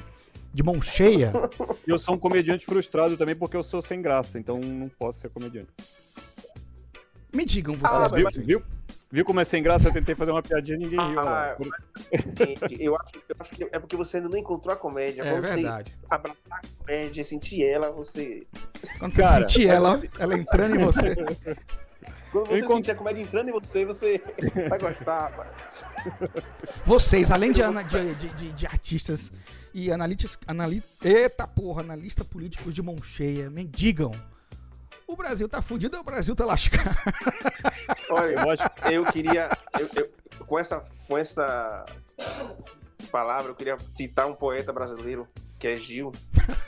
[0.52, 1.32] De mão cheia.
[1.86, 5.20] E eu sou um comediante frustrado também porque eu sou sem graça, então não posso
[5.20, 5.68] ser comediante.
[7.34, 8.22] Me digam Ah, vocês.
[8.22, 8.62] mas- viu, viu?
[9.10, 9.88] Viu como é sem graça?
[9.88, 11.14] Eu tentei fazer uma piadinha e ninguém riu.
[11.14, 11.52] lá.
[11.52, 11.56] Ah,
[12.78, 15.22] eu acho, eu acho que é porque você ainda não encontrou a comédia.
[15.22, 15.92] É Quando verdade.
[15.92, 18.46] você abraçar a comédia, sentir ela, você.
[18.98, 21.14] Quando você Cara, sentir ela, ela entrando em você.
[22.32, 24.20] Quando você encont- sentir a comédia entrando em você, você
[24.68, 25.20] vai gostar.
[25.20, 25.50] rapaz.
[26.84, 29.30] Vocês, além de, ana- de, de, de- de artistas
[29.72, 30.36] e analistas.
[30.46, 30.82] Anali...
[31.02, 34.10] Eita porra, analista políticos de mão cheia, me digam.
[35.06, 36.96] O Brasil tá fudido ou o Brasil tá lascado?
[38.10, 39.48] Olha, Eu acho eu queria.
[39.78, 40.10] eu- eu-
[40.46, 41.86] com, essa, com essa
[43.10, 46.12] palavra, eu queria citar um poeta brasileiro, que é Gil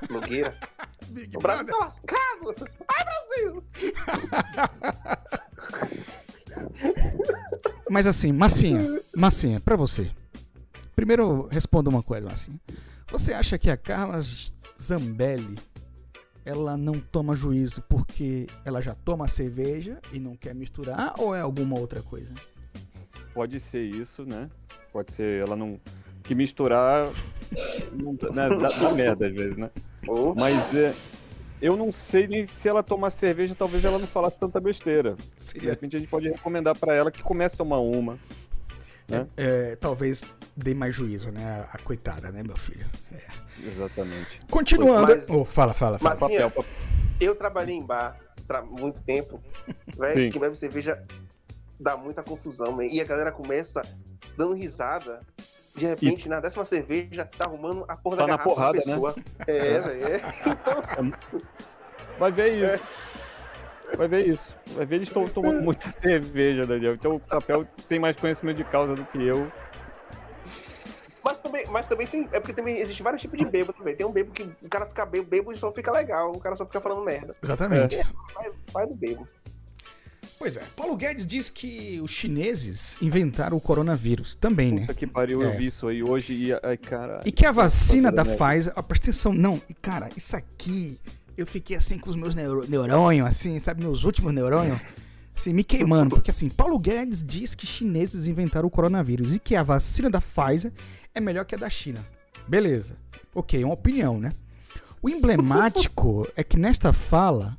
[0.09, 0.57] Nogueira.
[1.09, 1.66] Big O Brasil Brother.
[1.66, 2.55] tá lascado!
[2.88, 3.64] Ai, Brasil!
[7.90, 10.11] Mas assim, Massinha, Massinha, pra você.
[10.94, 12.61] Primeiro, responda uma coisa, Massinha.
[13.11, 14.18] Você acha que a Carla
[14.81, 15.59] Zambelli
[16.48, 21.40] ela não toma juízo porque ela já toma cerveja e não quer misturar ou é
[21.40, 22.32] alguma outra coisa?
[23.34, 24.48] pode ser isso, né?
[24.90, 25.78] Pode ser ela não.
[26.24, 27.06] Que misturar.
[27.92, 29.70] Não, né, dá, dá merda às vezes, né?
[30.06, 30.94] Ô, Mas é,
[31.61, 35.14] eu não sei nem se ela tomar cerveja, talvez ela não falasse tanta besteira.
[35.14, 38.18] De Seria, repente a gente pode recomendar pra ela que comece a tomar uma.
[39.37, 40.24] é, talvez
[40.56, 41.66] dê mais juízo, né?
[41.72, 42.87] A coitada, né, meu filho?
[43.66, 44.40] Exatamente.
[44.50, 45.02] Continuando.
[45.14, 46.10] Mas- Oh, fala, fala, fala.
[46.10, 46.70] Mas- Papel, papel.
[47.20, 48.18] eu trabalhei em bar
[48.48, 49.40] há muito tempo.
[49.66, 50.00] Sim.
[50.00, 51.02] Velho, que bebe cerveja
[51.78, 52.84] dá muita confusão, man.
[52.84, 53.82] E a galera começa
[54.36, 55.20] dando risada.
[55.76, 59.14] De repente, na décima cerveja, tá arrumando a porra Tá da garrafa porrada, da pessoa.
[59.46, 60.06] É, velho.
[60.06, 60.20] É.
[62.18, 62.84] Vai ver isso.
[63.96, 64.54] Vai ver isso.
[64.74, 66.94] Vai ver eles estão tomando muita cerveja, Daniel.
[66.94, 69.50] Então o papel tem mais conhecimento de causa do que eu.
[71.30, 72.28] Mas também, mas também tem.
[72.32, 73.94] É porque também existe vários tipos de bêbado também.
[73.94, 76.32] Tem um bêbado que o cara fica bêbado, bêbado e só fica legal.
[76.32, 77.36] O cara só fica falando merda.
[77.42, 77.98] Exatamente.
[78.34, 79.28] Vai, vai do bêbado.
[80.38, 80.62] Pois é.
[80.76, 84.80] Paulo Guedes diz que os chineses inventaram o coronavírus também, né?
[84.82, 85.46] Puta que pariu, É.
[85.46, 86.52] eu vi isso aí hoje e.
[86.62, 87.20] Ai, cara.
[87.24, 88.72] E que a vacina da Pfizer.
[88.74, 89.60] Ah, presta atenção, não.
[89.68, 90.98] e, Cara, isso aqui
[91.36, 94.78] eu fiquei assim com os meus neuro, neurônios, assim, sabe, meus últimos neurônios,
[95.36, 96.16] assim, me queimando.
[96.16, 100.20] Porque assim, Paulo Guedes diz que chineses inventaram o coronavírus e que a vacina da
[100.20, 100.72] Pfizer
[101.18, 102.04] é melhor que a da China.
[102.46, 102.96] Beleza.
[103.35, 104.31] Ok, é uma opinião, né?
[105.02, 107.57] O emblemático é que nesta fala.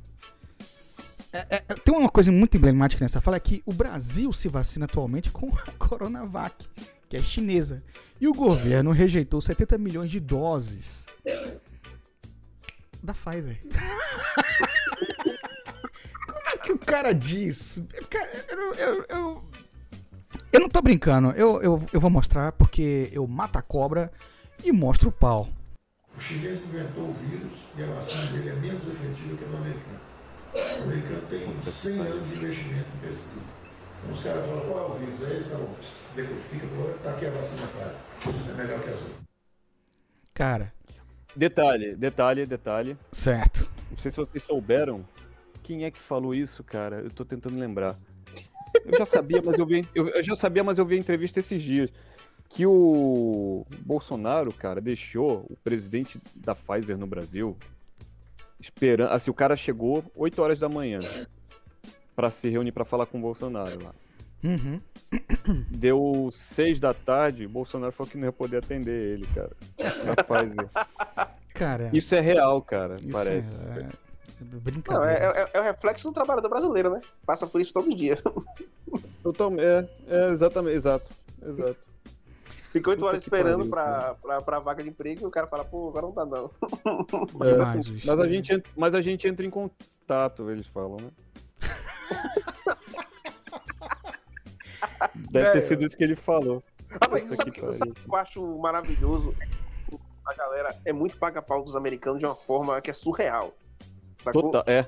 [1.32, 4.48] é- é- é- tem uma coisa muito emblemática nessa fala: é que o Brasil se
[4.48, 6.66] vacina atualmente com a Coronavac,
[7.08, 7.82] que é chinesa.
[8.20, 11.06] E o governo rejeitou 70 milhões de doses
[13.02, 13.60] da Pfizer.
[16.26, 17.82] Como é que o cara diz?
[18.10, 19.44] Cara, eu, eu, eu,
[20.52, 21.30] eu não tô brincando.
[21.32, 24.10] Eu, eu, eu vou mostrar porque eu mato a cobra
[24.64, 25.48] e mostro o pau.
[26.16, 29.56] O chinês inventou o vírus e a vacina dele é menos efetiva que a do
[29.56, 30.00] americano.
[30.52, 33.60] O americano tem 100 anos de investimento em pesquisa.
[34.00, 35.24] Então os caras falam, qual é o vírus?
[35.24, 36.66] Aí eles falam, "Pss, decodifica,
[37.02, 37.96] tá aqui a vacina faz.
[38.50, 39.20] É melhor que as outras.
[40.34, 40.72] Cara,
[41.36, 42.96] Detalhe, detalhe, detalhe.
[43.12, 43.68] certo.
[43.88, 45.04] Não sei se vocês souberam.
[45.62, 46.96] Quem é que falou isso, cara?
[46.96, 47.94] Eu tô tentando lembrar.
[48.84, 51.38] Eu já sabia, mas eu vi, eu, eu já sabia, mas eu vi a entrevista
[51.40, 51.90] esses dias
[52.48, 57.56] que o Bolsonaro, cara, deixou o presidente da Pfizer no Brasil
[58.58, 60.98] esperando, assim, o cara chegou 8 horas da manhã
[62.14, 63.94] pra se reunir pra falar com o Bolsonaro lá.
[64.42, 64.80] Uhum.
[65.70, 69.50] Deu 6 da tarde, o Bolsonaro falou que não ia poder atender ele, cara.
[70.04, 70.70] Na Pfizer.
[71.54, 73.66] Cara, Isso é real, cara, isso parece.
[73.66, 73.88] é,
[74.40, 75.12] é Não, brincadeira.
[75.12, 77.00] é, é- é o reflexo do trabalhador brasileiro, né?
[77.26, 78.18] Passa por isso todo dia.
[79.22, 81.10] Totalmente, é, é, exatamente, exato,
[81.42, 81.76] exato.
[82.72, 85.64] Fica oito horas esperando pariu, pra, pra, pra vaga de emprego e o cara fala,
[85.64, 86.50] pô, agora não dá não.
[87.44, 88.06] É, bicho.
[88.06, 91.10] mas, a gente, ent- mas a gente entra em contato, eles falam, né?
[95.14, 95.60] Deve ter Velho.
[95.60, 96.62] sido isso que ele falou.
[97.00, 99.34] Ah, mas Puta sabe o que sabe que eu acho maravilhoso?
[100.26, 103.52] A galera é muito paga-pau dos americanos de uma forma que é surreal.
[104.24, 104.42] Sacou?
[104.42, 104.86] Total, é,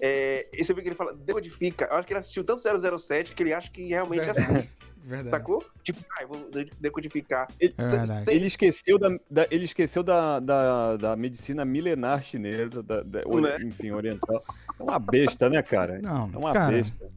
[0.00, 1.86] É, e você vê que ele fala, decodifica.
[1.90, 2.62] Eu acho que ele assistiu tanto
[2.98, 4.68] 007 que ele acha que realmente é assim.
[5.02, 5.28] Verdade.
[5.30, 5.64] Sacou?
[5.82, 7.48] Tipo, ah, eu vou de- decodificar.
[7.60, 13.02] Ele- É ele esqueceu da, da- ele esqueceu da, da, da medicina milenar chinesa, da,
[13.02, 13.58] da- ori- Né?
[13.62, 14.42] enfim, oriental.
[14.78, 15.98] É uma besta, né, cara?
[16.02, 16.72] Não, É uma cara.
[16.76, 17.10] besta.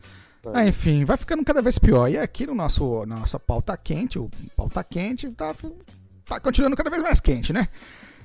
[0.53, 2.09] Ah, enfim, vai ficando cada vez pior.
[2.09, 5.55] E aqui no nosso nossa pauta quente, o pauta quente tá,
[6.25, 7.69] tá continuando cada vez mais quente, né?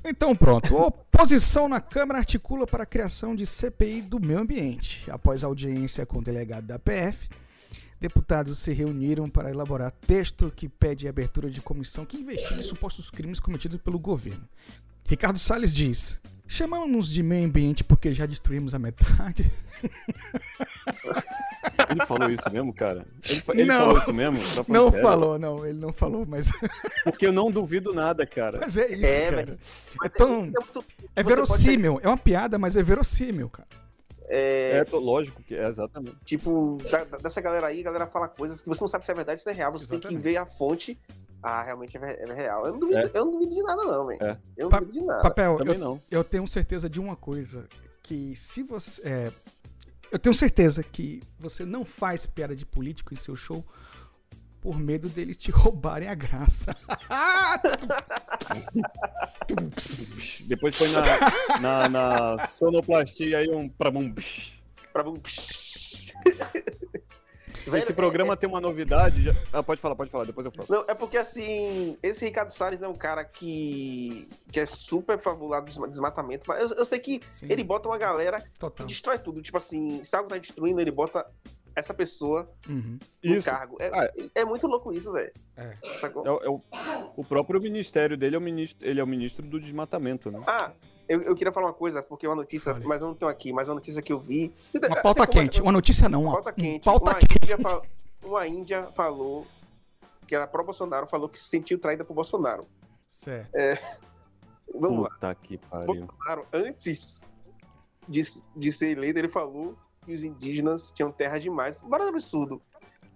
[0.09, 0.75] Então pronto.
[0.75, 5.09] Oposição na Câmara articula para a criação de CPI do meio ambiente.
[5.11, 7.29] Após audiência com o delegado da PF,
[8.01, 13.11] deputados se reuniram para elaborar texto que pede a abertura de comissão que investigue supostos
[13.11, 14.49] crimes cometidos pelo governo.
[15.07, 16.18] Ricardo Salles diz:
[16.50, 19.52] Chamamos de meio ambiente porque já destruímos a metade.
[21.90, 23.04] Ele falou isso mesmo, cara?
[23.28, 23.78] Ele, fa- ele Não.
[23.80, 24.38] falou isso mesmo?
[24.38, 25.06] Tá Não sério?
[25.06, 26.50] falou, não, ele não falou, mas,
[27.04, 28.58] Porque eu não duvido nada, cara.
[28.61, 29.58] mas é isso, É, cara.
[30.04, 30.52] É, tão,
[31.16, 33.68] É, é verossímil, é uma piada, mas é verossímil, cara.
[34.28, 36.16] é, É, lógico que é, exatamente.
[36.24, 39.14] tipo, da- dessa galera aí, a galera fala coisas que você não sabe se é
[39.14, 39.72] verdade ou se é real.
[39.72, 40.22] Você tem Exatamente.
[40.22, 40.98] que ver a fonte.
[41.42, 42.66] Ah, realmente é, é real.
[42.66, 43.11] Eu não duvido, É.
[43.14, 44.22] eu não duvido de nada, não, velho.
[44.22, 44.37] É.
[44.57, 45.22] Eu não Pa- duvido de nada.
[45.22, 46.03] Papel, Também eu, não.
[46.11, 47.66] eu tenho certeza de uma coisa,
[48.03, 49.03] que se você...
[49.09, 49.33] é,
[50.11, 53.64] eu tenho certeza que você não faz piada de político em seu show
[54.61, 56.74] por medo deles te roubarem a graça.
[60.48, 61.03] Depois foi na,
[61.61, 61.88] na,
[62.37, 64.12] na sonoplastia aí um pra bum.
[64.92, 65.05] Pra...
[67.70, 69.22] Velho, Esse é- programa tem uma novidade.
[69.22, 70.66] já- Ah, pode falar, pode falar, depois eu falo.
[70.70, 75.59] Não, é porque assim, esse Ricardo Salles é um cara que, que é super favorável
[75.59, 78.87] ao desma- desmatamento, mas eu, eu sei que Sim, ele bota uma galera que total.
[78.87, 79.42] destrói tudo.
[79.42, 81.26] Tipo assim, se algo tá destruindo, ele bota
[81.76, 82.98] essa pessoa Uhum.
[83.22, 83.44] no Isso.
[83.48, 83.76] cargo.
[83.81, 85.33] É, Ah, é muito louco isso, velho.
[85.57, 85.76] É.
[86.00, 86.26] Sacou?
[86.26, 86.61] É, o- é o,
[87.16, 90.40] o próprio ministério dele é o ministro, ele é o ministro do desmatamento, né?
[90.46, 90.72] Ah,
[91.09, 93.53] eu, eu queria falar uma coisa, porque é uma notícia, mas eu não tenho aqui,
[93.53, 94.53] mas é uma notícia que eu vi.
[94.75, 96.85] Uma pauta como- quente, uma notícia não, uma, Pauta um quente.
[96.85, 97.37] pauta uma, quente.
[97.42, 97.83] Índia fa-
[98.23, 99.47] uma índia falou
[100.27, 102.66] que era pró-Bolsonaro, falou que se sentiu traída por Bolsonaro.
[103.09, 103.51] Certo.
[104.75, 105.11] Vamos lá.
[105.11, 105.87] Puta que pariu.
[106.07, 107.27] Bolsonaro, antes
[108.07, 108.23] de,
[108.55, 111.77] de ser eleito, ele falou que os indígenas tinham terra demais.
[111.83, 112.61] Vários absurdo.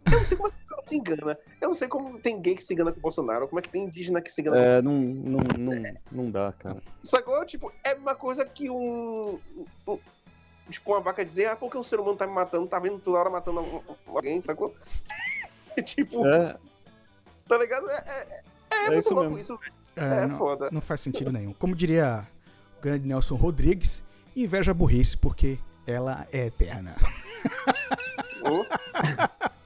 [0.06, 1.38] Eu não sei como cara se engana.
[1.60, 3.48] Eu não sei como tem gay que se engana com o Bolsonaro.
[3.48, 6.52] Como é que tem indígena que se engana com É, não, não, não, não dá,
[6.58, 6.82] cara.
[7.02, 7.44] Sacou?
[7.44, 9.38] Tipo, é uma coisa que um.
[9.86, 9.98] um-
[10.70, 13.18] tipo, uma vaca dizer, ah, porque um ser humano tá me matando, tá vendo toda
[13.18, 14.74] hora matando alguém, sacou?
[15.84, 16.56] tipo, É,
[17.48, 17.90] tá ligado?
[17.90, 18.28] É, é,
[18.70, 19.38] é, É muito isso louco mesmo.
[19.40, 19.72] isso, velho.
[19.96, 20.68] É, É, não, foda.
[20.72, 21.52] não faz sentido nenhum.
[21.52, 22.26] Como diria
[22.78, 24.02] o grande Nelson Rodrigues,
[24.34, 26.94] inveja burrice, porque ela é eterna.
[28.48, 28.64] Ô,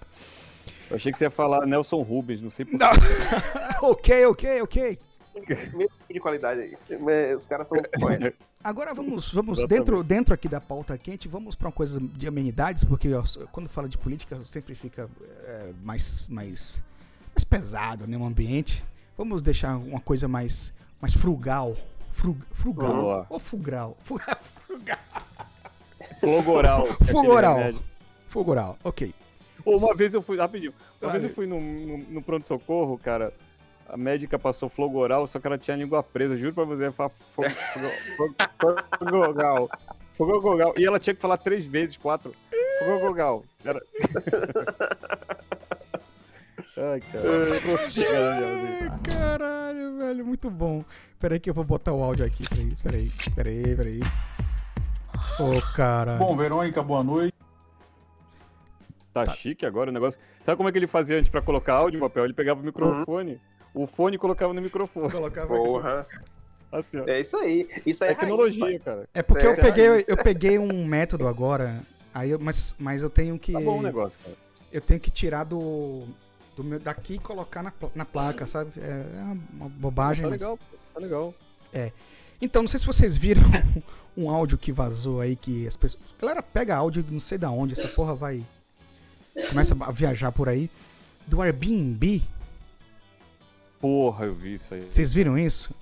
[0.90, 2.90] eu achei que você ia falar Nelson Rubens, não sei por Não.
[3.90, 4.98] ok, ok, ok.
[5.74, 7.34] mesmo de qualidade aí.
[7.34, 8.32] Os caras são poetas.
[8.64, 9.78] Agora vamos, vamos Exatamente.
[9.84, 13.22] dentro, dentro aqui da pauta quente, vamos para uma coisa de amenidades, porque ó,
[13.52, 15.08] quando fala de política sempre fica
[15.44, 16.82] é, mais, mais,
[17.34, 18.84] mais pesado né, o ambiente.
[19.16, 21.76] Vamos deixar uma coisa mais, mais frugal.
[22.10, 22.90] Frug, frugal.
[22.90, 23.26] Vamos lá.
[23.28, 23.96] Ou fugral.
[24.02, 24.98] Fu- Frugal.
[26.20, 26.86] Flogoral.
[28.84, 29.14] é ok.
[29.66, 33.32] Pô, uma vez eu fui, rapidinho, uma vez eu fui no, no, no pronto-socorro, cara,
[33.88, 36.88] a médica passou flogoral, só que ela tinha a língua presa, juro pra você,
[38.96, 39.68] flogoral,
[40.16, 42.32] flogoral, e ela tinha que falar três vezes, quatro,
[42.78, 43.42] flogoral.
[43.64, 43.82] Era...
[46.78, 47.24] Ai, cara.
[49.02, 50.84] Caralho, velho, muito bom.
[51.18, 52.84] Peraí que eu vou botar o áudio aqui pra isso.
[52.84, 54.00] Peraí, peraí, peraí.
[55.40, 56.16] Ô, cara.
[56.16, 57.35] Bom, Verônica, boa noite.
[59.24, 60.20] Tá chique agora o negócio.
[60.42, 62.24] Sabe como é que ele fazia antes pra colocar áudio, papel?
[62.24, 63.40] Ele pegava o microfone,
[63.74, 65.10] o fone e colocava no microfone.
[65.10, 66.06] colocava Porra.
[66.72, 67.04] Assim, ó.
[67.06, 67.68] É isso aí.
[67.86, 69.08] Isso aí é Tecnologia, raiz, cara.
[69.14, 71.80] É porque eu É, peguei, eu peguei um método agora,
[72.12, 74.34] aí eu- mas, mas eu tenho que Tá bom o negócio, cara.
[74.72, 76.02] eu tenho que tirar do,
[76.56, 78.72] do meu daqui e colocar na, na placa, sabe?
[78.78, 79.22] É, é
[79.54, 80.24] uma bobagem.
[80.24, 81.34] Tá mas- legal, pô, tá legal.
[82.40, 83.42] Então, não sei se vocês viram
[84.16, 87.50] um áudio que vazou aí que as pessoas, galera pega áudio de não sei da
[87.50, 88.42] onde, essa porra vai
[89.48, 90.70] começa a viajar por aí
[91.26, 92.22] do Airbnb.
[93.80, 94.86] Porra, eu vi isso aí.
[94.86, 95.74] Vocês viram isso?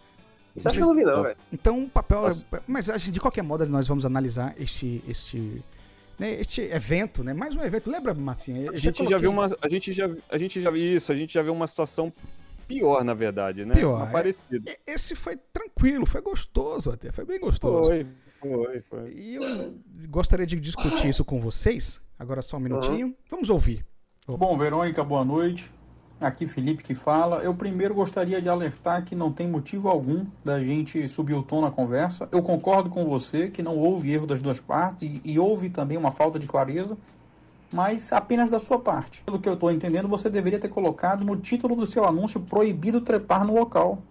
[0.57, 1.37] Isso acho que eu não vi, não, velho.
[1.53, 2.29] Então, o papel.
[2.29, 5.03] é- mas acho de qualquer modo nós vamos analisar este.
[5.09, 5.63] este
[6.17, 7.35] né, este evento, né?
[7.35, 7.91] Mais um evento.
[7.91, 8.71] Lembra, Massinha?
[8.71, 9.49] A gente já viu uma.
[9.61, 12.13] A gente já, a gente já viu isso, a gente já viu uma situação
[12.69, 13.75] pior, na verdade, né?
[13.75, 14.13] Pior, Uma é.
[14.13, 14.73] parecida.
[14.87, 17.11] Esse foi tranquilo, foi gostoso até.
[17.13, 17.91] Foi bem gostoso.
[17.91, 18.07] Foi,
[18.45, 19.13] foi, foi.
[19.15, 19.75] E eu
[20.09, 22.01] gostaria de discutir isso com vocês.
[22.19, 23.15] Agora só um minutinho.
[23.31, 23.85] Vamos ouvir.
[24.27, 25.71] Bom, Verônica, boa noite.
[26.21, 27.43] Aqui Felipe que fala.
[27.43, 31.61] Eu primeiro gostaria de alertar que não tem motivo algum da gente subir o tom
[31.61, 32.29] na conversa.
[32.31, 35.97] Eu concordo com você que não houve erro das duas partes e, e houve também
[35.97, 36.97] uma falta de clareza,
[37.73, 39.23] mas apenas da sua parte.
[39.25, 43.01] Pelo que eu estou entendendo, você deveria ter colocado no título do seu anúncio proibido
[43.01, 44.03] trepar no local.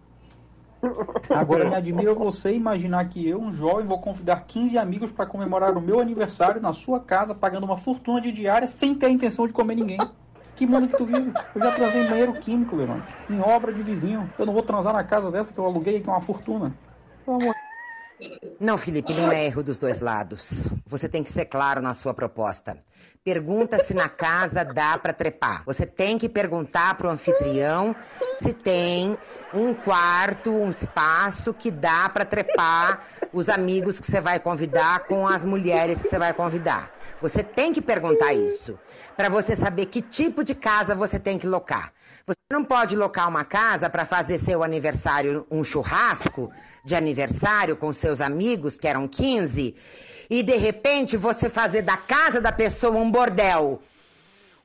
[1.30, 5.78] Agora me admira você imaginar que eu, um jovem, vou convidar 15 amigos para comemorar
[5.78, 9.48] o meu aniversário na sua casa, pagando uma fortuna de diária sem ter a intenção
[9.48, 9.98] de comer ninguém.
[10.56, 11.34] Que mundo que tu vive?
[11.56, 13.08] Eu já transei banheiro químico, Verônica.
[13.30, 14.30] Em obra de vizinho.
[14.38, 16.74] Eu não vou transar na casa dessa que eu aluguei, que é uma fortuna.
[18.60, 20.68] Não, Felipe, não é erro dos dois lados.
[20.86, 22.78] Você tem que ser claro na sua proposta.
[23.24, 25.64] Pergunta se na casa dá pra trepar.
[25.66, 27.96] Você tem que perguntar pro anfitrião
[28.42, 29.18] se tem
[29.54, 35.28] um quarto, um espaço que dá pra trepar os amigos que você vai convidar com
[35.28, 36.92] as mulheres que você vai convidar.
[37.22, 38.80] Você tem que perguntar isso
[39.16, 41.94] pra você saber que tipo de casa você tem que locar.
[42.26, 46.52] Você não pode locar uma casa para fazer seu aniversário, um churrasco
[46.84, 49.76] de aniversário com seus amigos, que eram 15,
[50.30, 53.82] e de repente você fazer da casa da pessoa um bordel.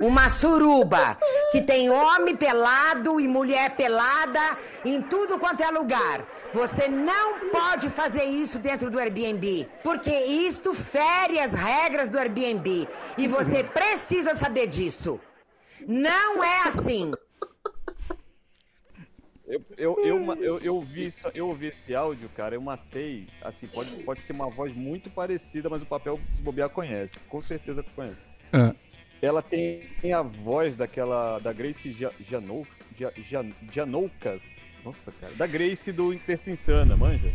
[0.00, 1.18] Uma suruba
[1.50, 6.24] que tem homem pelado e mulher pelada em tudo quanto é lugar.
[6.54, 12.88] Você não pode fazer isso dentro do Airbnb, porque isto fere as regras do Airbnb
[13.16, 15.18] e você precisa saber disso.
[15.84, 17.10] Não é assim.
[19.48, 23.26] Eu, eu, eu, eu, eu, vi isso, eu ouvi esse áudio, cara, eu matei.
[23.42, 27.18] Assim, pode, pode ser uma voz muito parecida, mas o papel se bobear conhece.
[27.28, 28.20] Com certeza conhece.
[28.52, 28.72] Ah.
[29.20, 31.38] Ela tem, tem a voz daquela.
[31.38, 32.66] da Grace Ja- Janou,
[32.98, 34.62] Ja- Jan- Janoucas.
[34.84, 35.32] Nossa, cara.
[35.34, 37.32] Da Grace do Intersinsana, manja?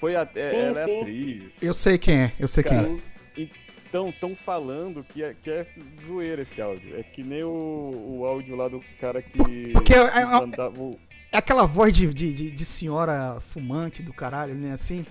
[0.00, 1.00] Foi a, é, Sim, ela é sim.
[1.00, 1.42] atriz.
[1.60, 2.88] Eu sei quem é, eu sei quem Cara,
[3.36, 3.48] é.
[3.88, 5.66] então estão falando que é, que é
[6.06, 6.98] zoeira esse áudio.
[6.98, 9.72] É que nem o, o áudio lá do cara que.
[9.72, 10.98] porque é- que é- mandava o-
[11.32, 14.72] É aquela voz de, de, de- de senhora fumante do caralho, né?
[14.72, 15.04] Assim.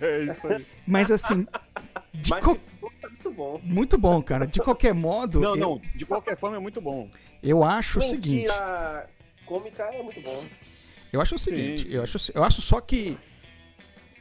[0.00, 0.64] É isso aí.
[0.86, 1.46] Mas assim.
[2.12, 2.58] De Mas co-
[3.36, 3.60] bom.
[3.62, 4.46] Muito bom, cara.
[4.46, 7.08] De qualquer modo, Não, eu, não, de qualquer forma é muito bom.
[7.42, 8.36] eu acho o seguinte.
[8.48, 9.08] Mentira
[9.44, 10.42] cômica é muito bom.
[11.12, 11.94] Eu acho o Sim, seguinte, sim.
[11.94, 13.16] eu acho, eu acho só que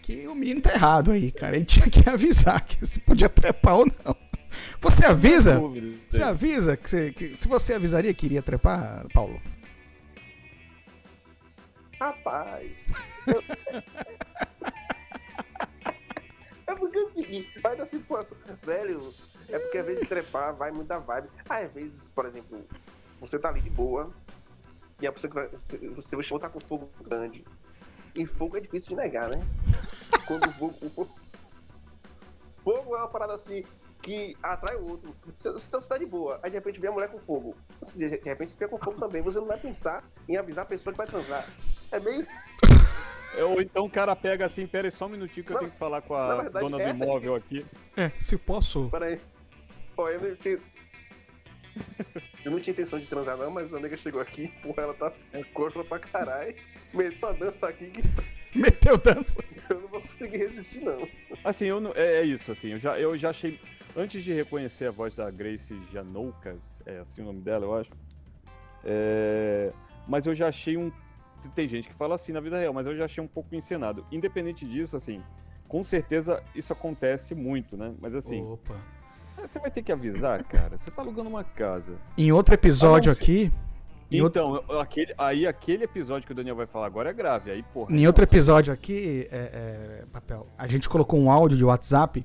[0.02, 1.56] que o menino tá errado aí, cara.
[1.56, 4.16] Ele tinha que avisar que se podia trepar ou não.
[4.80, 5.60] Você avisa?
[5.60, 5.88] Dúvida.
[6.08, 9.42] Você avisa que, você, que se você avisaria que iria trepar, Paulo?
[12.00, 12.88] Rapaz.
[13.28, 13.44] eu-
[17.26, 18.38] seguinte, vai da situação.
[18.64, 19.14] Velho,
[19.50, 21.30] é porque às vezes trepar vai muito da vibe.
[21.50, 22.66] Ah, às vezes, por exemplo,
[23.20, 24.12] você tá ali de boa.
[25.02, 25.48] E a pessoa que vai.
[25.50, 25.78] Você,
[26.18, 27.46] você tá com fogo grande.
[28.16, 29.42] E fogo é difícil de negar, né?
[30.26, 30.76] Quando o fogo.
[30.82, 31.16] o fogo-
[32.64, 33.64] Fogo é uma parada assim
[34.02, 35.16] que atrai o outro.
[35.38, 37.56] Você, você tá- você tá de boa, aí de repente vem a mulher com fogo.
[37.80, 39.22] Você, de repente você fica com fogo também.
[39.22, 41.48] Você não vai pensar em avisar a pessoa que vai transar.
[41.92, 42.26] É meio.
[43.38, 45.72] É, Ou então o cara pega assim, pera aí só um minutinho que eu tenho
[45.72, 47.66] que falar com a verdade, dona do imóvel aqui.
[47.98, 48.90] É, se posso.
[48.90, 49.20] Peraí.
[49.98, 50.60] Ó, eu não tinha.
[52.46, 55.12] Eu não tinha intenção de transar, não, mas a nega chegou aqui, porra, ela tá
[55.54, 56.56] corta pra caralho.
[56.94, 58.02] Meteu uma dança aqui que
[58.58, 59.44] Meteu dança.
[59.70, 61.06] eu não vou conseguir resistir, não.
[61.44, 63.60] Assim, eu não- é, é isso, assim, eu já, eu já achei.
[63.98, 67.90] Antes de reconhecer a voz da Grace Janoucas, é assim o nome dela, eu acho.
[68.86, 69.72] é,
[70.08, 70.92] mas eu já achei um.
[71.54, 74.06] Tem gente que fala assim na vida real, mas eu já achei um pouco encenado.
[74.12, 75.22] Independente disso, assim,
[75.68, 77.94] com certeza isso acontece muito, né?
[78.02, 78.76] Mas assim, Opa.
[79.38, 80.78] é, você vai ter que avisar, cara.
[80.78, 81.94] Você tá alugando uma casa.
[82.18, 83.52] Em outro episódio Ah, aqui.
[84.22, 87.52] Outro, Então, eu- aquele, aí aquele episódio que o Daniel vai falar agora é grave.
[87.52, 87.96] Aí, porra.
[87.96, 89.38] em outro episódio aqui, é,
[90.02, 92.24] é, papel, a gente colocou um áudio de WhatsApp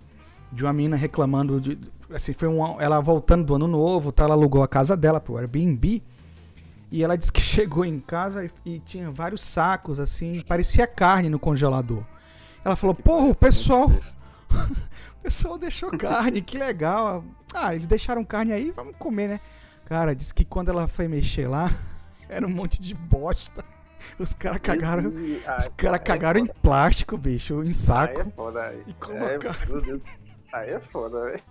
[0.53, 1.79] de uma menina reclamando de.
[2.13, 4.25] Assim, foi um, ela voltando do ano novo, tá?
[4.25, 6.03] Ela alugou a casa dela pro Airbnb.
[6.91, 11.39] E ela disse que chegou em casa e, tinha vários sacos, assim, parecia carne no
[11.39, 12.03] congelador.
[12.65, 13.89] Ela falou, porra, o pessoal.
[14.51, 17.25] o pessoal deixou carne, que legal.
[17.55, 19.41] Ah, eles deixaram carne aí, vamos comer, né?
[19.87, 21.71] Cara, disse que quando ela foi mexer lá,
[22.29, 23.65] era um monte de bosta.
[24.19, 25.13] Os caras cagaram.
[25.47, 28.33] Ai, Os caras ai, cagaram em plástico, bicho, em Aí é saco.
[28.35, 28.83] foda, aí.
[28.87, 30.03] E colocar- É, meu Deus.
[30.53, 31.43] Aí é foda, velho.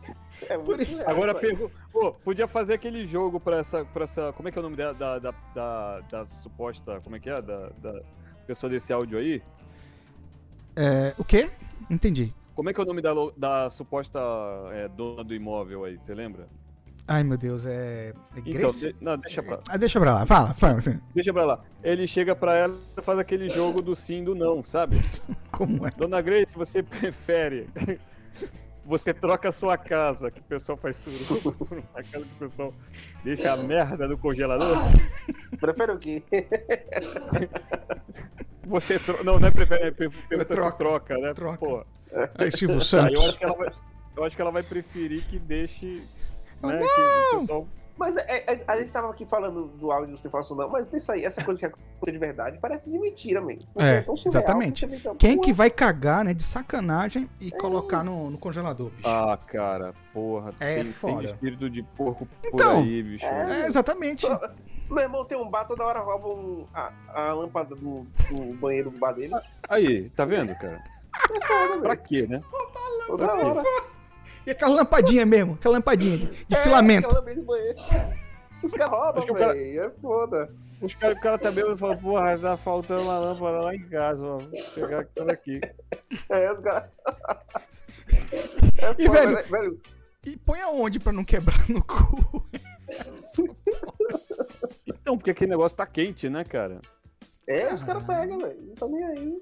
[0.47, 4.31] É muito isso- real, Agora, pergu- pô, podia fazer aquele jogo pra essa, pra essa.
[4.33, 4.93] Como é que é o nome dela?
[4.93, 7.01] Da, da, da, da suposta.
[7.01, 7.41] Como é que é?
[7.41, 8.01] Da, da
[8.47, 9.41] pessoa desse áudio aí?
[10.75, 11.49] É, o quê?
[11.89, 12.33] Entendi.
[12.55, 14.19] Como é que é o nome da, da suposta
[14.71, 15.97] é, dona do imóvel aí?
[15.97, 16.47] Você lembra?
[17.07, 18.13] Ai, meu Deus, é.
[18.35, 18.93] é Então, Grace?
[18.93, 20.99] de- não, deixa pra, Ah, deixa pra lá, fala, fala assim.
[21.15, 21.59] deixa pra lá.
[21.83, 24.97] Ele chega pra ela e faz aquele jogo do sim e do não, sabe?
[25.51, 25.91] Como é?
[25.91, 27.67] Dona Grace, você prefere.
[28.89, 32.49] Você troca a sua casa, que o pessoal faz suruba, por uma casa que o
[32.49, 32.73] pessoal
[33.23, 34.77] deixa a merda no congelador.
[35.59, 36.23] Prefere o quê?
[38.65, 39.23] Você troca.
[39.23, 40.71] Não, não é prefere, é per- pergunta troco.
[40.71, 41.33] se troca, né?
[41.35, 41.57] Troca.
[41.57, 41.85] Pô.
[42.37, 43.25] Aí, Silvio Aí eu Santos.
[43.27, 43.71] acho, que ela vai,
[44.17, 46.01] eu acho que ela vai preferir que deixe.
[46.63, 47.67] Ah, Né, que o pessoal.
[47.99, 51.11] Mas é- é- a gente tava aqui falando do áudio do Falso Não, mas pensa
[51.11, 53.67] aí, essa coisa que aconteceu de verdade parece de mentira, mesmo.
[53.75, 54.87] É, tão surreal exatamente.
[54.87, 59.05] fica, Quem que vai cagar, né, de sacanagem e colocar no, no congelador, bicho?
[59.05, 60.53] Ah, cara, porra.
[60.61, 61.25] É tem, tem foda.
[61.25, 63.25] espírito de porco por Então, aí, bicho.
[63.25, 64.25] É, exatamente.
[64.89, 68.91] Meu irmão tem um bar, toda hora rouba um- a, a lâmpada do, do banheiro
[68.91, 69.33] do bar dele.
[69.67, 70.79] Aí, tá vendo, cara?
[71.81, 72.41] pra quê, né?
[73.07, 73.43] Toda Pra quê?
[73.43, 73.63] hora.
[74.49, 77.07] E aquela lampadinha mesmo, aquela lampadinha de, de É, filamento.
[78.63, 79.83] Os caras roubam, que o cara- velho.
[79.83, 80.49] É foda.
[80.81, 83.87] Os cara, o cara tá bêbado e fala, porra, tá faltando uma lâmpada lá em
[83.89, 84.37] casa, ó.
[84.39, 85.61] Vou pegar aquela aqui.
[86.29, 86.89] É, os caras.
[88.81, 89.81] É E, foda, velho, né, velho.
[90.25, 92.43] E põe aonde pra não quebrar no cu?
[94.87, 96.79] Então, porque aquele negócio tá quente, né, cara?
[97.47, 98.57] É, os caras pegam, velho.
[98.67, 99.41] Não tá nem aí.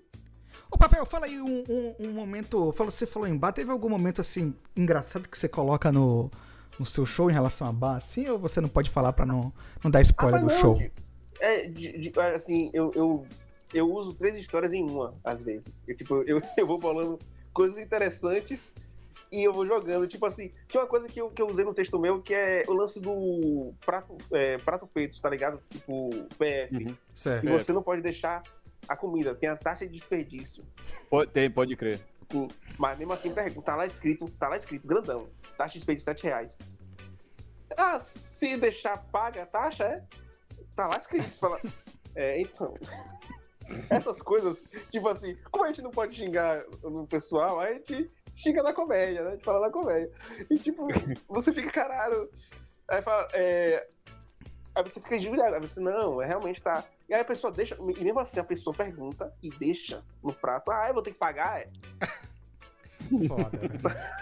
[0.69, 2.71] Ô, Papel, fala aí um, um- um momento.
[2.73, 6.30] Fala, você falou em bar, teve algum momento assim engraçado que você coloca no,
[6.77, 8.27] no seu show em relação a bar, assim?
[8.27, 9.51] Ou você não pode falar pra não,
[9.84, 10.73] não dar spoiler Ah, do não, show?
[10.77, 10.91] de-
[11.39, 13.25] É, de- de- assim, eu, eu,
[13.73, 15.82] eu uso três histórias em uma, às vezes.
[15.88, 17.17] Eu, tipo, eu, eu vou falando
[17.53, 18.73] coisas interessantes
[19.32, 20.08] e eu vou jogando.
[20.08, 22.63] Tipo assim, tinha uma coisa que eu, que eu usei no texto meu que é
[22.67, 25.62] o lance do prato, é, prato feito, tá ligado?
[25.69, 26.95] Tipo, PF.
[27.13, 27.45] Certo.
[27.45, 28.43] E você não pode deixar
[28.88, 30.66] a comida, tem a taxa de desperdício.
[31.10, 32.00] Pode, tem, pode crer.
[32.30, 35.30] Sim, mas mesmo assim, pergunta, tá lá escrito, tá lá escrito, grandão.
[35.58, 36.58] Taxa de desperdício 7 reais.
[37.78, 40.04] Ah, se deixar paga a taxa, é?
[40.76, 41.30] Tá lá escrito.
[41.30, 41.60] Fala,
[42.16, 42.74] é, então.
[43.90, 48.63] Essas coisas, tipo assim, como a gente não pode xingar no pessoal, a gente xinga
[48.63, 49.30] na comédia, né?
[49.30, 50.12] A gente fala na comédia.
[50.50, 50.88] E tipo,
[51.28, 52.30] você fica, caralho.
[52.90, 53.88] Aí fala, é.
[54.76, 56.84] Aí você fica injuriado, aí você, não, é realmente tá.
[57.10, 60.70] E aí a pessoa deixa, e mesmo assim a pessoa pergunta e deixa no prato,
[60.72, 61.70] ah, eu vou ter que pagar, é?
[63.28, 63.58] Foda,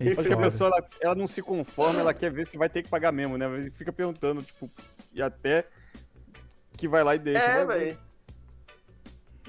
[0.00, 0.36] Acho que a foda.
[0.38, 3.36] pessoa ela, ela não se conforma, ela quer ver se vai ter que pagar mesmo,
[3.38, 3.46] né?
[3.46, 4.68] Ele Fica perguntando, tipo,
[5.12, 5.66] e até
[6.76, 7.44] que vai lá e deixa.
[7.44, 7.98] É, Vai- velho.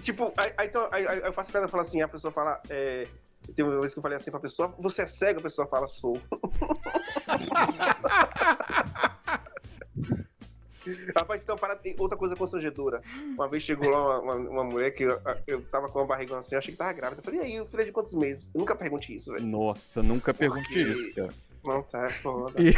[0.03, 2.61] Tipo, aí, aí, então, aí, aí eu faço piada e falo assim, a pessoa fala,
[2.69, 3.07] é,
[3.55, 5.39] tem uma vez que eu falei assim pra pessoa, você é cego?
[5.39, 6.19] A pessoa fala, sou.
[11.17, 13.01] Rapaz, então, para, tem outra coisa constrangedora.
[13.35, 16.37] Uma vez chegou lá uma, uma, uma mulher que eu, eu tava com uma barriga
[16.37, 17.21] assim, eu achei que tava grávida.
[17.21, 18.49] Eu falei, e aí, o filho é de quantos meses?
[18.53, 19.45] Eu nunca pergunte isso, velho.
[19.45, 21.29] Nossa, nunca pergunte Porque- isso, cara.
[21.63, 22.53] Não, tá, é foda.
[22.61, 22.73] E-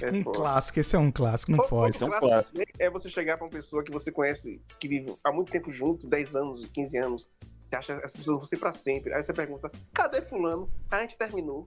[0.00, 0.38] É um foda.
[0.38, 1.98] clássico, esse é um clássico, não Outro pode.
[1.98, 5.70] clássico É você chegar pra uma pessoa que você conhece, que vive há muito tempo
[5.72, 7.28] junto, 10 anos, 15 anos.
[7.68, 9.12] Você acha essa pessoa você pra sempre.
[9.12, 10.70] Aí você pergunta, cadê fulano?
[10.90, 11.66] Ah, a gente terminou.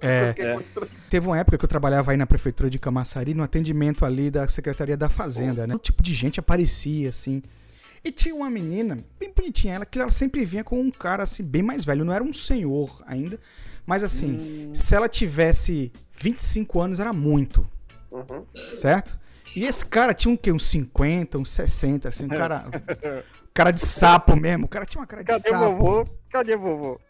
[0.00, 0.34] É,
[1.10, 4.48] teve uma época que eu trabalhava aí na prefeitura de Camaçari, no atendimento ali da
[4.48, 5.74] Secretaria da Fazenda, né?
[5.74, 7.42] O tipo de gente aparecia, assim.
[8.04, 11.42] E tinha uma menina, bem bonitinha, ela que ela sempre vinha com um cara assim,
[11.42, 12.04] bem mais velho.
[12.04, 13.38] Não era um senhor ainda,
[13.84, 17.66] mas assim, se ela tivesse 25 anos, era muito.
[18.10, 18.44] Uhum.
[18.74, 19.14] Certo?
[19.56, 20.52] E esse cara tinha um quê?
[20.52, 22.66] Uns 50, uns 60, assim, um cara.
[23.52, 24.66] cara de sapo mesmo.
[24.66, 25.76] O cara tinha uma cara de Cadê sapo.
[25.76, 26.06] vovô?
[26.30, 27.00] Cadê vovô?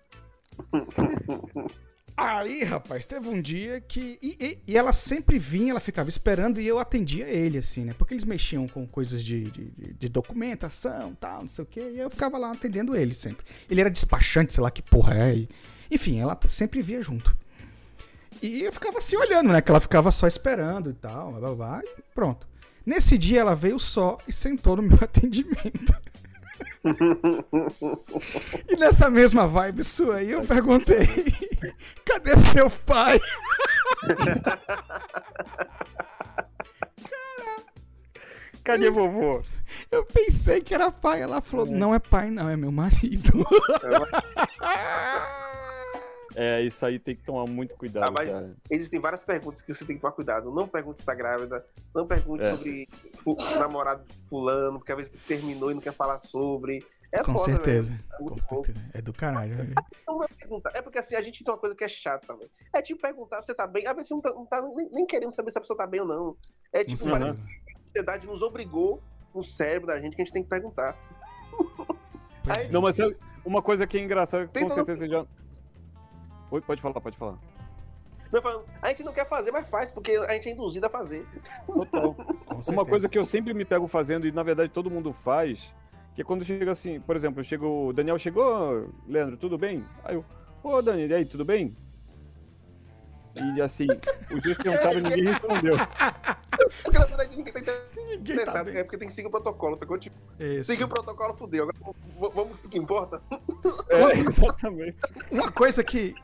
[2.16, 4.18] Aí, rapaz, teve um dia que.
[4.22, 7.94] E, e- e ela sempre vinha, ela ficava esperando e eu atendia ele, assim, né?
[7.98, 11.90] Porque eles mexiam com coisas de, de, de- documentação tal, não sei o quê.
[11.94, 13.44] E eu ficava lá atendendo ele sempre.
[13.70, 15.36] Ele era despachante, sei lá que porra é.
[15.36, 15.48] e-
[15.90, 17.36] enfim, ela sempre via junto.
[18.42, 19.60] E eu ficava assim olhando, né?
[19.60, 22.46] Que ela ficava só esperando e tal, blá, blá, blá, e pronto.
[22.84, 25.94] Nesse dia ela veio só e sentou no meu atendimento.
[28.68, 31.06] E nessa mesma vibe sua aí, eu perguntei:
[32.04, 33.20] cadê seu pai?
[38.64, 39.42] Cadê vovô?
[39.90, 41.22] Eu pensei que era pai.
[41.22, 43.46] Ela falou: não é pai, não, é meu marido.
[44.62, 45.45] É,
[46.62, 48.54] isso aí tem que tomar muito cuidado, Ah, mas cara.
[48.70, 50.50] existem várias perguntas que você tem que tomar cuidado.
[50.52, 51.64] Não pergunte se tá grávida,
[51.94, 52.54] não pergunte É.
[52.54, 52.88] sobre
[53.24, 56.84] o namorado de fulano, porque às vezes terminou e não quer falar sobre.
[57.12, 57.90] É Com foda, certeza.
[57.92, 58.04] velho.
[58.36, 58.90] É Com certeza.
[58.92, 59.54] É do caralho.
[60.06, 60.72] Não vai perguntar.
[60.74, 62.50] É porque assim, a gente tem uma coisa que é chata, velho.
[62.74, 63.86] É tipo perguntar se você tá bem.
[63.86, 65.86] Às vezes você não tá, não tá nem, nem querendo saber se a pessoa tá
[65.86, 66.36] bem ou não.
[66.72, 69.00] É tipo, Com parece que a sociedade nos obrigou
[69.34, 70.94] no cérebro da gente que a gente tem que perguntar.
[72.48, 72.68] Aí- é.
[72.68, 75.24] Não, mas sabe, uma coisa que é engraçada, com certeza você já.
[76.50, 77.38] Oi, pode falar, pode falar.
[78.32, 80.90] Não, falando, a gente não quer fazer, mas faz, porque a gente é induzido a
[80.90, 81.26] fazer.
[81.66, 82.16] Total.
[82.68, 85.72] Uma coisa que eu sempre me pego fazendo, e na verdade todo mundo faz,
[86.14, 87.88] que é quando chega assim, por exemplo, chegou.
[87.88, 89.84] O Daniel chegou, Leandro, tudo bem?
[90.04, 90.24] Aí eu,
[90.62, 91.76] ô Dani, e aí, tudo bem?
[93.54, 93.86] E assim,
[94.30, 95.76] os dois perguntaram e ninguém respondeu.
[96.82, 97.72] Porque na verdade ninguém tá tá
[98.14, 98.76] interessado, bem.
[98.78, 99.98] é porque tem que seguir o protocolo, sacou?
[99.98, 100.16] Tipo,
[100.64, 101.64] seguir o protocolo, fudeu.
[101.64, 103.20] Agora vamos pro que importa.
[103.90, 104.96] É, exatamente.
[105.30, 106.14] Uma coisa que.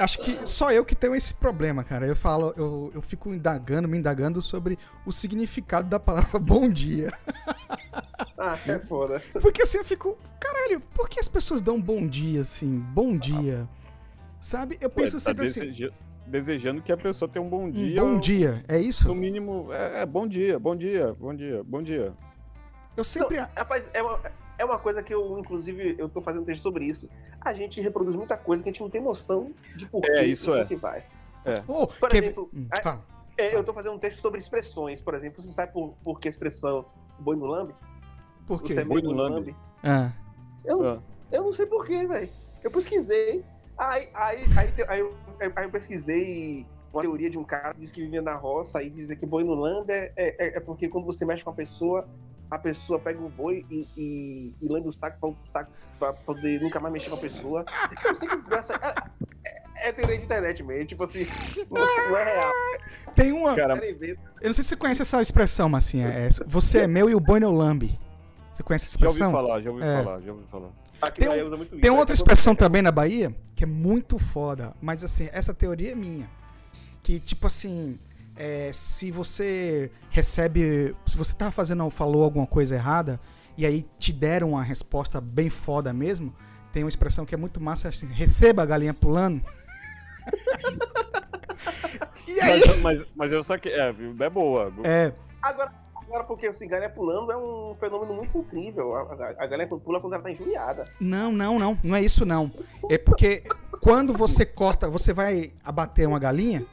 [0.00, 2.06] Acho que só eu que tenho esse problema, cara.
[2.06, 7.12] Eu falo, eu, eu fico indagando, me indagando sobre o significado da palavra bom dia.
[8.38, 9.22] Ah, é foda.
[9.42, 12.78] Porque assim eu fico, caralho, por que as pessoas dão bom dia assim?
[12.94, 13.68] Bom dia.
[14.40, 14.78] Sabe?
[14.80, 15.92] Eu Ué, penso tá sempre assim, deseja-
[16.26, 18.00] desejando que a pessoa tenha um bom um dia.
[18.00, 19.14] bom ou- dia, é No isso?
[19.14, 22.14] mínimo, é, é bom dia, bom dia, bom dia, bom dia.
[22.96, 23.38] Eu sempre.
[23.38, 24.18] Não, rapaz, é uma,
[24.60, 27.08] é uma coisa que eu, inclusive, eu tô fazendo um texto sobre isso.
[27.40, 30.54] A gente reproduz muita coisa que a gente não tem noção de por É, isso
[30.54, 30.64] e é.
[30.66, 31.02] que vai.
[31.66, 33.04] Oh, Por exemplo, a- fala.
[33.38, 35.40] É, eu tô fazendo um texto sobre expressões, por exemplo.
[35.40, 36.84] Você sabe por, por que a expressão
[37.18, 37.74] boi no lambe?
[38.46, 38.74] Por quê?
[38.74, 39.56] Você é Boi no lambe?
[39.82, 40.12] Ah,
[40.64, 41.02] Eu, Ah.
[41.32, 42.28] eu não sei por quê, velho.
[42.62, 43.42] Eu pesquisei.
[43.78, 45.14] Aí, aí, aí, aí, eu,
[45.56, 48.90] aí eu pesquisei uma teoria de um cara que disse que vivia na roça e
[48.90, 52.06] dizia que boi no lambe é, é, é porque quando você mexe com a pessoa,
[52.50, 56.12] a pessoa pega o boi e, e, e lambe o saco pra, o saco pra
[56.12, 57.64] poder nunca mais mexer com a pessoa.
[58.04, 58.74] Eu sei que desgraça.
[59.44, 61.26] É, é, é teoria de internet mesmo, tipo assim,
[61.70, 62.52] não, é real.
[63.14, 63.54] tem uma.
[63.54, 63.74] Cara?
[63.86, 66.08] Eu não sei se você conhece essa expressão, Massinha.
[66.08, 67.98] É, você é meu e o boi não lambe.
[68.52, 69.32] Você conhece essa já ouvi expressão?
[69.32, 70.02] falar, já ouvi É.
[70.02, 70.68] falar, já ouvi falar.
[71.00, 71.96] Aqui Tem na um- Bahia usa muito isso, Tem né?
[71.98, 75.94] outra Tá expressão também na Bahia que é muito foda, mas assim, essa teoria é
[75.94, 76.28] minha.
[77.02, 77.98] Que tipo assim,
[78.40, 80.96] é, se você recebe.
[81.06, 83.20] Se você tá fazendo, falou alguma coisa errada,
[83.56, 86.34] e aí te deram uma resposta bem foda mesmo,
[86.72, 89.42] tem uma expressão que é muito massa assim, receba a galinha pulando.
[92.26, 92.62] e aí.
[92.66, 94.72] Mas, mas, mas eu saquei, é, é boa.
[94.84, 95.12] É,
[95.42, 98.96] Agora, agora porque assim, galinha pulando é um fenômeno muito incrível.
[98.96, 100.86] A, a, a galinha pula quando ela tá injuriada.
[100.98, 101.78] Não, não, não.
[101.84, 102.50] Não é isso, não.
[102.88, 103.42] É porque
[103.82, 106.64] quando você corta, você vai abater uma galinha,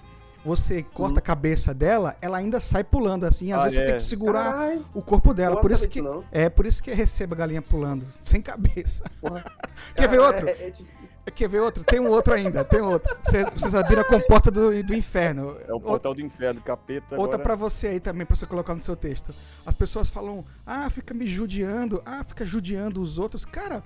[0.47, 3.51] você corta a cabeça dela, ela ainda sai pulando assim.
[3.51, 3.85] Às Ah, vezes você é.
[3.87, 5.59] tem que segurar o corpo dela.
[5.61, 9.03] Por isso que é por isso que receba a galinha pulando sem cabeça.
[9.21, 9.43] Porra.
[9.95, 10.47] Quer ver outro?
[10.47, 10.97] é- é tipo-
[11.35, 11.83] Quer ver outro?
[11.83, 12.63] Tem um outro ainda.
[12.63, 13.13] Tem outro.
[13.21, 15.57] Você, vocês abriram a comporta do, do inferno.
[15.67, 17.15] É o portal do inferno, capeta.
[17.19, 17.43] Outra agora...
[17.43, 19.33] pra você aí também, pra você colocar no seu texto.
[19.65, 23.43] As pessoas falam, ah, fica me judiando, ah, fica judiando os outros.
[23.43, 23.83] Cara,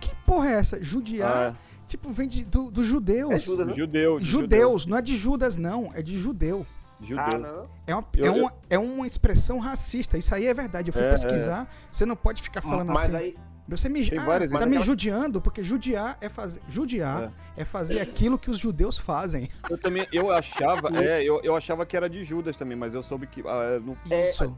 [0.00, 0.82] que porra é essa?
[0.82, 1.54] Judiar, Ah,
[1.90, 3.32] tipo, vem de, do, dos judeus.
[3.32, 3.74] É Judas, né?
[3.74, 6.66] judeu, de Judeus, não é de Judas, não, é de judeu.
[7.02, 7.18] Judeu.
[7.24, 7.70] Ah, não.
[7.86, 10.18] É uma, Eu- é, uma, é uma expressão racista.
[10.18, 10.90] Isso aí é verdade.
[10.90, 11.66] Eu fui É, pesquisar.
[11.90, 13.16] Você não pode ficar falando Mas assim.
[13.16, 13.36] aí,
[13.68, 16.60] Você me, ah, várias, tá me aquela- judiando, porque judiar é fazer.
[16.68, 17.64] Judiar é.
[17.64, 19.48] fazer aquilo que os judeus fazem.
[19.70, 23.02] Eu também, eu achava, é, eu, eu achava que era de Judas também, mas eu
[23.02, 23.80] soube que ah,
[24.10, 24.54] é, É, Isso.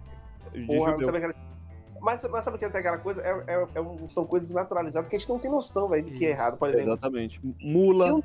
[0.53, 1.35] de porra, judeu.
[2.03, 3.23] Mas, mas sabe que tem aquela coisa?
[3.23, 6.11] É, é- é um- são coisas naturalizadas que a gente não tem noção, velho, do
[6.11, 6.91] que é errado, por exemplo.
[6.93, 7.41] Exatamente.
[7.63, 8.09] Mula.
[8.09, 8.23] não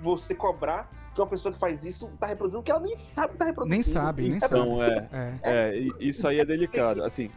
[0.00, 3.38] você cobrar que uma pessoa que faz isso tá reproduzindo que ela nem sabe que
[3.38, 3.74] tá reproduzindo.
[3.74, 4.60] Nem sabe, nem É sabe.
[4.60, 5.38] Então, é, É.
[5.42, 7.02] é, isso aí é delicado.
[7.04, 7.30] Assim,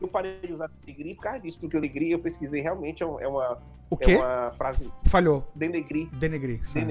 [0.00, 1.80] Eu parei de usar denegrir por causa disso, porque o
[2.12, 3.58] eu pesquisei realmente é um- é uma,
[3.90, 4.12] O quê?
[4.12, 4.90] é uma frase.
[5.04, 5.46] Falhou.
[5.54, 6.08] Denegrir.
[6.14, 6.60] Denegrir.
[6.66, 6.86] sabe?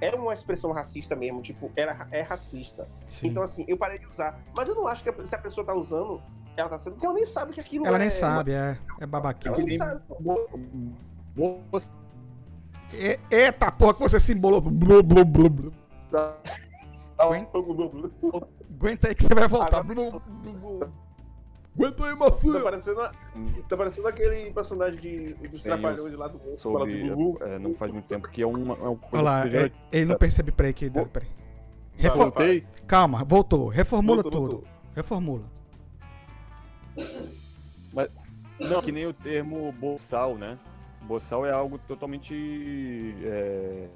[0.00, 2.88] É uma expressão racista mesmo, tipo, era, é racista.
[3.06, 3.28] Sim.
[3.28, 4.38] Então, assim, eu parei de usar.
[4.56, 6.22] Mas eu não acho que a- se a pessoa tá usando,
[6.56, 8.00] ela tá sendo, porque ela nem sabe que aquilo Ela é.
[8.00, 9.48] nem sabe, é, é babaquice.
[9.60, 10.02] Ela nem sabe.
[12.94, 14.60] E- Eita porra que você se embolou.
[14.60, 15.72] Blu, blu, blu, blu.
[18.78, 19.82] Aguenta aí que você vai voltar.
[19.82, 20.22] Blu.
[21.78, 22.62] Aguenta aí, Tá maçã.
[22.62, 23.00] parecendo,
[23.68, 27.92] tá parecendo aquele personagem de, dos Tem trapalhões lá do fala tipo, é, não faz
[27.92, 30.16] muito tempo que é uma, é uma coisa Olha lá, que já- é- ele não
[30.16, 30.50] percebe.
[30.52, 31.28] Peraí, que, peraí.
[31.96, 32.66] Refor- Voltei.
[32.86, 33.68] Calma, voltou.
[33.68, 34.52] Reformula Voltou, tudo.
[34.54, 34.68] voltou.
[34.94, 35.44] Reformula.
[37.92, 38.08] Mas,
[38.60, 40.58] não, que nem o termo boçal, né?
[41.02, 43.14] Boçal é algo totalmente.
[43.24, 43.88] É,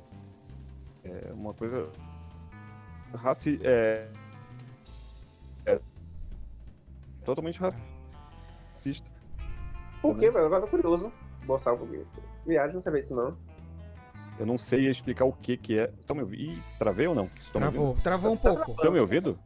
[1.05, 1.91] é uma coisa.
[3.15, 4.22] Raci, é, é
[7.25, 9.11] totalmente racista.
[10.01, 10.47] Por quê, velho?
[10.47, 11.13] Agora eu tô curioso.
[11.45, 12.05] Boçal por quê?
[12.47, 13.37] Viagem, não sabia isso não.
[14.39, 15.93] Eu não sei explicar o que que é.
[16.01, 16.43] Estão me ouvindo?
[16.43, 17.27] Ih, travei ou não?
[17.39, 18.73] Estão Travou, travou um pouco.
[18.73, 19.39] Estão me ouvindo?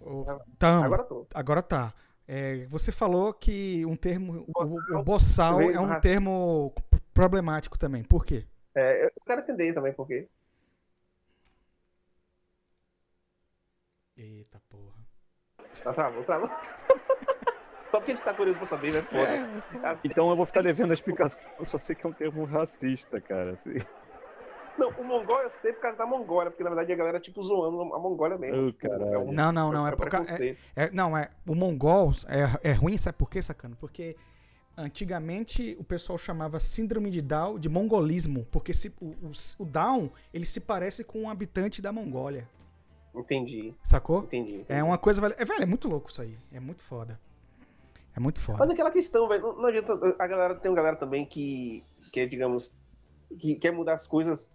[0.59, 0.85] Tamo.
[0.85, 1.27] Agora tô.
[1.35, 1.93] Agora tá.
[2.27, 4.47] É, você falou que um termo.
[4.55, 6.73] O, o boçal é um termo
[7.13, 8.03] problemático também.
[8.03, 8.47] Por quê?
[8.75, 10.29] É, eu quero entender também por quê.
[14.17, 14.97] Eita porra.
[15.83, 16.49] Tá, travou, travou.
[17.97, 19.03] Só porque a gente tá curioso pra saber, né?
[19.03, 19.99] Foda.
[20.05, 21.41] Então eu vou ficar devendo a explicação.
[21.59, 23.53] Eu só sei que é um termo racista, cara.
[23.53, 23.75] assim.
[24.79, 27.41] Não, o Mongol eu sei por causa da Mongólia, porque na verdade a galera tipo
[27.43, 28.67] zoando a Mongólia mesmo.
[28.67, 29.15] Ô, tipo, caralho.
[29.15, 29.87] é um- Não, não, não.
[29.87, 30.59] É, é por ca- preconceito.
[30.77, 31.31] é, é- não, é.
[31.47, 33.75] O mongol é, é ruim, sabe por quê, sacana?
[33.81, 34.15] Porque
[34.77, 38.47] antigamente o pessoal chamava síndrome de Down de mongolismo.
[38.51, 42.47] Porque se, o, o, o Down ele se parece com um habitante da Mongólia.
[43.15, 43.75] Entendi.
[43.83, 44.25] Sacou?
[44.25, 44.65] Entendi.
[44.69, 45.27] É uma coisa.
[45.39, 46.37] É, velho, é muito louco isso aí.
[46.53, 47.19] É muito foda.
[48.17, 48.59] É muito foda.
[48.59, 49.93] Mas aquela questão, velho, não, não adianta.
[50.19, 52.75] A galera tem uma galera também que, que é, digamos,
[53.39, 54.51] que quer mudar as coisas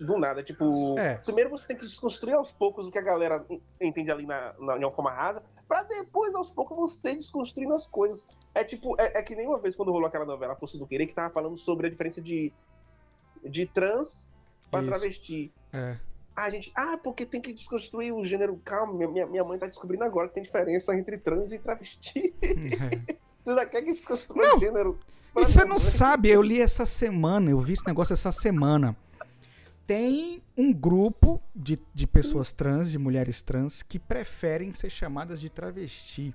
[0.00, 0.42] do nada.
[0.42, 1.14] Tipo, É.
[1.18, 4.52] primeiro você tem que desconstruir aos poucos o que a galera en- entende ali na,
[4.58, 8.26] na, de uma forma rasa, pra depois, aos poucos, você desconstruindo as coisas.
[8.54, 11.06] É tipo, é, é que nem uma vez quando rolou aquela novela Força do Querer,
[11.06, 12.52] que tava falando sobre a diferença de,
[13.44, 14.28] de trans
[14.70, 14.88] pra Isso.
[14.88, 15.52] travesti.
[15.72, 15.96] É.
[16.36, 18.60] Ah, gente, ah, porque tem que desconstruir o gênero.
[18.62, 22.34] Calma, minha- minha, mãe tá descobrindo agora que tem diferença entre trans e travesti.
[23.38, 24.98] Você ainda quer que desconstrua o gênero?
[25.36, 28.96] E você não sabe, eu li essa semana, eu vi esse negócio essa semana.
[29.86, 35.50] Tem um grupo de, de pessoas trans, de mulheres trans, que preferem ser chamadas de
[35.50, 36.34] travesti.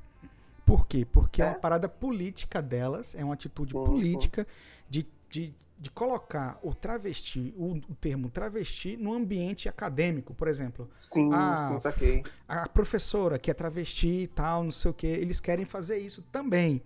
[0.66, 1.04] Por quê?
[1.04, 4.48] Porque é, uma parada política delas, é uma atitude política
[4.88, 10.88] de, de, de colocar o travesti, o, o termo travesti, no ambiente acadêmico, por exemplo.
[11.00, 12.24] Sim, sim, saquei.
[12.48, 16.22] A professora que é travesti e tal, não sei o que, eles querem fazer isso
[16.32, 16.84] também.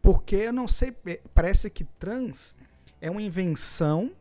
[0.00, 2.54] Porque eu não sei, é, parece que trans
[3.00, 4.12] é uma invenção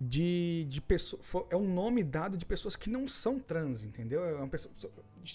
[0.00, 1.20] de, de pessoas.
[1.50, 4.24] É um nome dado de pessoas que não são trans, entendeu?
[4.24, 4.72] É uma pessoa,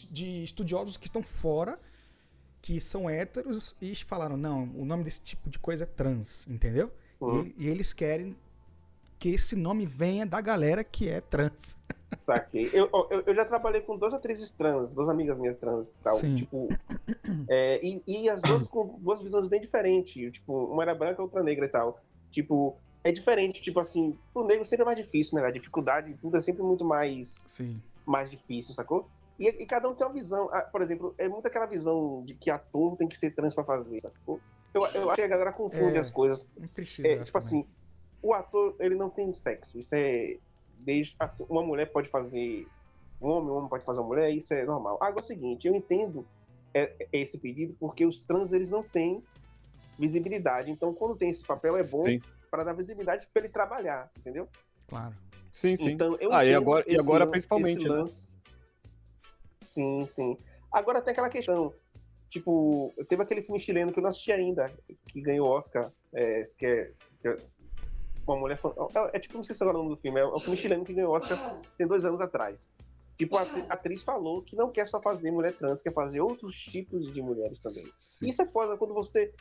[0.10, 1.78] de estudiosos que estão fora,
[2.62, 6.90] que são héteros, e falaram: não, o nome desse tipo de coisa é trans, entendeu?
[7.20, 7.52] Uhum.
[7.58, 8.36] E, e eles querem
[9.18, 11.78] que esse nome venha da galera que é trans.
[12.16, 12.70] Saquei.
[12.74, 16.18] Eu, eu, eu já trabalhei com duas atrizes trans, duas amigas minhas trans e tal.
[16.18, 16.36] Sim.
[16.36, 16.68] Tipo,
[17.48, 20.32] é, e, e as duas com duas visões bem diferentes.
[20.32, 22.00] Tipo, uma era branca, outra negra e tal.
[22.32, 23.62] Tipo, é diferente.
[23.62, 25.46] Tipo assim, o negro sempre é mais difícil, né?
[25.46, 27.80] A dificuldade, tudo é sempre muito mais, Sim.
[28.06, 29.08] mais difícil, sacou?
[29.40, 30.50] E, e cada um tem uma visão.
[30.52, 33.64] Ah, Por exemplo, é muito aquela visão de que ator tem que ser trans pra
[33.64, 34.40] fazer, sacou?
[34.74, 36.50] Eu, eu acho que a galera confunde É, as coisas.
[36.58, 37.08] Não precisa.
[37.08, 37.48] É, tipo também.
[37.48, 37.68] assim,
[38.22, 39.80] o ator, ele não tem sexo.
[39.80, 40.38] Isso é.
[40.78, 42.66] Desde, assim, uma mulher pode fazer
[43.22, 44.98] um homem, um homem pode fazer uma mulher, isso é normal.
[45.02, 46.26] Agora é o seguinte, eu entendo
[46.74, 49.24] é, é esse pedido porque os trans, eles não têm
[49.98, 50.72] visibilidade.
[50.72, 52.06] Então, quando tem esse papel, é bom
[52.50, 54.48] para dar visibilidade para ele trabalhar, entendeu?
[54.88, 55.16] Claro.
[55.52, 55.92] Sim, sim.
[55.92, 58.06] Então, eu ah, e agora, e agora principalmente, né?
[59.66, 60.38] Sim, sim.
[60.72, 61.74] Agora tem aquela questão,
[62.30, 64.74] tipo, teve aquele filme chileno que eu não assisti ainda,
[65.08, 67.38] que ganhou Oscar, é, que, é, que é
[68.28, 68.60] uma mulher
[69.14, 70.58] é, é tipo, não sei se agora é o nome do filme, é um filme
[70.58, 71.38] chileno que ganhou Oscar
[71.78, 72.70] tem dois anos atrás.
[73.18, 76.22] Tipo, a atri- a atriz falou que não quer só fazer mulher trans, quer fazer
[76.22, 77.84] outros tipos de mulheres também.
[78.22, 79.34] Isso é foda quando você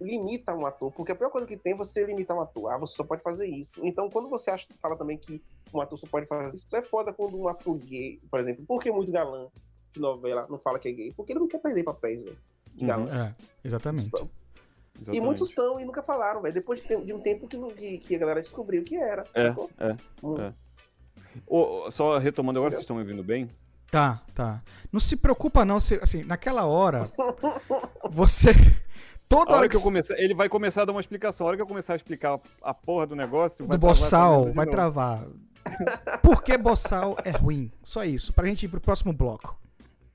[0.00, 2.70] limita um ator, porque a pior coisa que tem é você limitar um ator.
[2.70, 3.80] Ah, você só pode fazer isso.
[3.84, 5.42] Então, quando você acha, fala também que
[5.72, 8.82] um ator só pode fazer isso, é foda quando um ator gay, por exemplo, por
[8.82, 9.48] que muito galã
[9.94, 11.12] de novela não fala que é gay?
[11.16, 12.36] Porque ele não quer perder papéis, velho.
[12.82, 13.08] Galã.
[13.28, 13.34] É,
[13.64, 14.10] exatamente.
[14.14, 15.22] E Exatamente.
[15.24, 16.54] muitos são e nunca falaram, velho.
[16.54, 19.24] Depois de, de um tempo que, que, que a galera descobriu que era.
[19.34, 19.70] É, sacou?
[19.78, 20.40] é, Hum.
[20.40, 20.52] é.
[21.46, 23.48] Ô, só retomando agora, vocês estão me ouvindo bem?
[23.90, 24.62] Tá, tá.
[24.92, 27.10] Não se preocupa não, se, assim, naquela hora,
[28.10, 28.50] você...
[29.28, 31.46] Toda A hora que, que eu começar, ele vai começar a dar uma explicação.
[31.46, 34.76] A hora que eu começar a explicar a porra do negócio, do boçal vai novo.
[34.76, 35.24] travar.
[36.22, 37.72] Por que boçal é ruim?
[37.82, 39.58] Só isso, pra gente ir pro próximo bloco.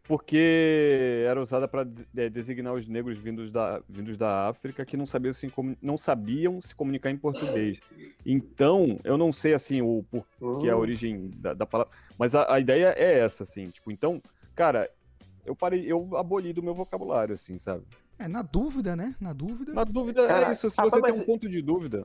[0.10, 1.84] Porque era usada para
[2.32, 6.74] designar os negros vindos da, vindos da África que não sabiam, se, não sabiam se
[6.74, 7.80] comunicar em português.
[8.26, 10.80] Então, eu não sei assim o porquê a Hum.
[10.80, 13.70] origem da, da palavra, mas a, a ideia é essa, assim.
[13.70, 14.20] Tipo, então,
[14.56, 14.90] cara,
[15.46, 17.84] eu parei, eu aboli do meu vocabulário, assim, sabe?
[18.18, 19.16] É, na dúvida, né?
[19.22, 19.74] Na dúvida.
[19.76, 20.72] Na dúvida Cara, é isso.
[20.72, 22.04] Se rapaz, você tem mas- um ponto de dúvida,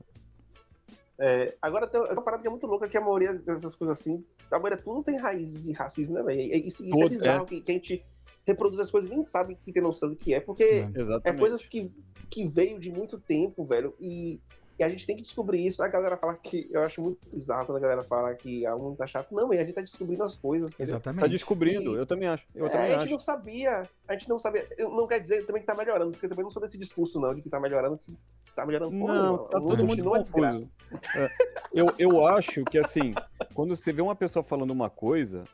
[1.18, 4.24] É, agora tem uma parada que é muito louca, que a maioria dessas coisas assim,
[4.50, 6.40] a maioria tudo tem raiz de racismo, né, velho?
[6.66, 8.04] Isso, isso é Todo, bizarro, que, que a gente
[8.46, 11.38] reproduz as coisas e nem sabe que tem noção do que é, porque é exatamente.
[11.38, 11.92] coisas que,
[12.28, 14.40] que veio de muito tempo, velho, e,
[14.76, 15.82] e a gente tem que descobrir isso.
[15.84, 18.96] A galera fala que, eu acho muito bizarro quando a galera fala que a mundo
[18.96, 19.32] tá chato.
[19.32, 20.72] Não, a gente tá descobrindo as coisas.
[20.72, 20.94] entendeu?
[20.94, 21.20] Exatamente.
[21.20, 22.44] Tá descobrindo, E- eu também acho.
[22.52, 23.10] Eu É, também a gente acho.
[23.12, 24.68] não sabia, a gente não sabia.
[24.76, 27.20] Eu- Não quer dizer também que tá melhorando, porque eu também não sou desse discurso,
[27.20, 28.18] não, de que tá melhorando, que
[28.54, 30.70] tá melhorando Não, tá O mundo confuso.
[31.16, 31.30] É,
[31.72, 33.14] eu, eu acho que, assim,
[33.52, 35.44] quando você vê uma pessoa falando uma coisa,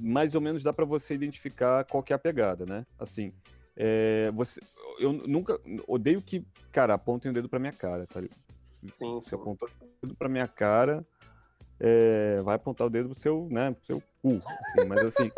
[0.00, 2.84] mais ou menos dá pra você identificar qual que é a pegada, né?
[2.98, 3.32] Assim,
[3.76, 4.60] é, você,
[4.98, 8.20] eu nunca odeio que, cara, apontem o dedo pra minha cara, tá?
[8.90, 9.36] Sim, Se sim.
[9.36, 9.72] apontar o
[10.02, 11.06] dedo pra minha cara,
[11.78, 15.30] é, vai apontar o dedo pro seu, né, pro seu cu, assim, mas assim...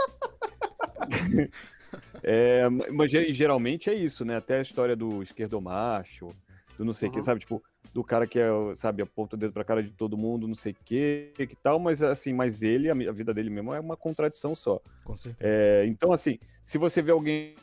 [2.22, 4.36] É, mas ge- geralmente é isso, né?
[4.36, 6.34] Até a história do esquerdomacho,
[6.76, 7.24] do não sei o que, Uhum.
[7.24, 7.40] sabe?
[7.40, 7.62] Tipo,
[7.94, 10.72] do cara que é, sabe, aponta o dedo pra cara de todo mundo, não sei
[10.72, 14.54] o que, que tal, mas assim, mas ele, a vida dele mesmo é uma contradição
[14.54, 14.80] só.
[15.04, 15.38] Com certeza.
[15.50, 17.54] É, então, assim, se você vê alguém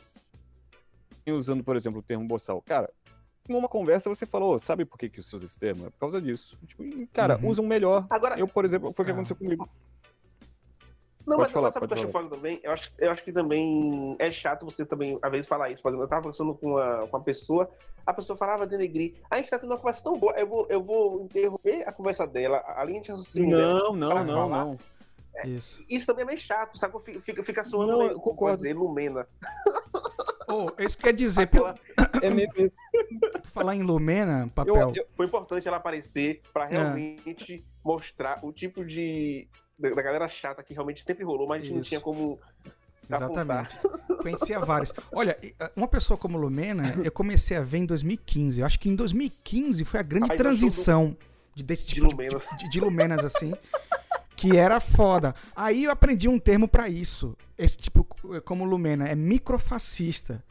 [1.28, 2.90] usando, por exemplo, o termo boçal, cara,
[3.48, 5.86] em uma conversa você falou, "Ô, sabe por que, que você usa esse termo?
[5.86, 6.58] É por causa disso.
[6.66, 6.82] Tipo,
[7.12, 7.48] cara, Uhum.
[7.48, 8.06] usam melhor.
[8.10, 9.14] Agora, Eu, por exemplo, foi o que Ah.
[9.14, 9.68] aconteceu comigo.
[11.26, 12.60] Não, Pode mas, falar, sabe o que eu acho foda também?
[12.62, 15.82] Eu acho, eu acho que também é chato você também, às vezes, falar isso.
[15.82, 17.68] Por exemplo, eu tava conversando com uma, com uma pessoa,
[18.06, 19.14] a pessoa falava denegrir.
[19.28, 22.26] A gente tá tendo uma conversa tão boa, eu vou, eu vou interromper a conversa
[22.28, 23.72] dela, a linha de raciocínio dela.
[23.74, 24.64] Não, não, não, falar.
[24.64, 24.78] não.
[25.44, 25.84] Isso.
[25.90, 26.94] Isso também é meio chato, sabe?
[27.04, 28.56] Fica, fica, fica soando Não, meio, eu concordo.
[28.56, 29.26] dizer, Lumena.
[30.48, 31.74] Oh, isso quer dizer, Aquela-
[32.22, 32.76] É meio isso.
[33.52, 34.92] falar em Lumena, papel.
[34.94, 36.48] Eu- Foi importante ela aparecer É.
[36.52, 39.48] pra realmente mostrar o tipo de.
[39.78, 41.88] Da da galera chata que realmente sempre rolou, mas a gente não Isso.
[41.88, 42.38] tinha como.
[43.10, 43.68] apontar.
[43.68, 43.76] Exatamente.
[44.22, 44.92] Conhecia vários.
[45.12, 48.60] Olha, ah, uma pessoa como Lumena, eu comecei a ver em 2015.
[48.60, 51.16] Eu acho que em 2015 foi a grande show transição
[51.54, 52.40] de, desse de tipo de, Lumena.
[52.58, 53.52] de, de Lumenas, assim.
[54.34, 55.34] Que era foda.
[55.54, 57.36] Aí eu aprendi um termo pra isso.
[57.56, 58.04] Esse tipo,
[58.44, 60.44] como Lumena, é microfascista.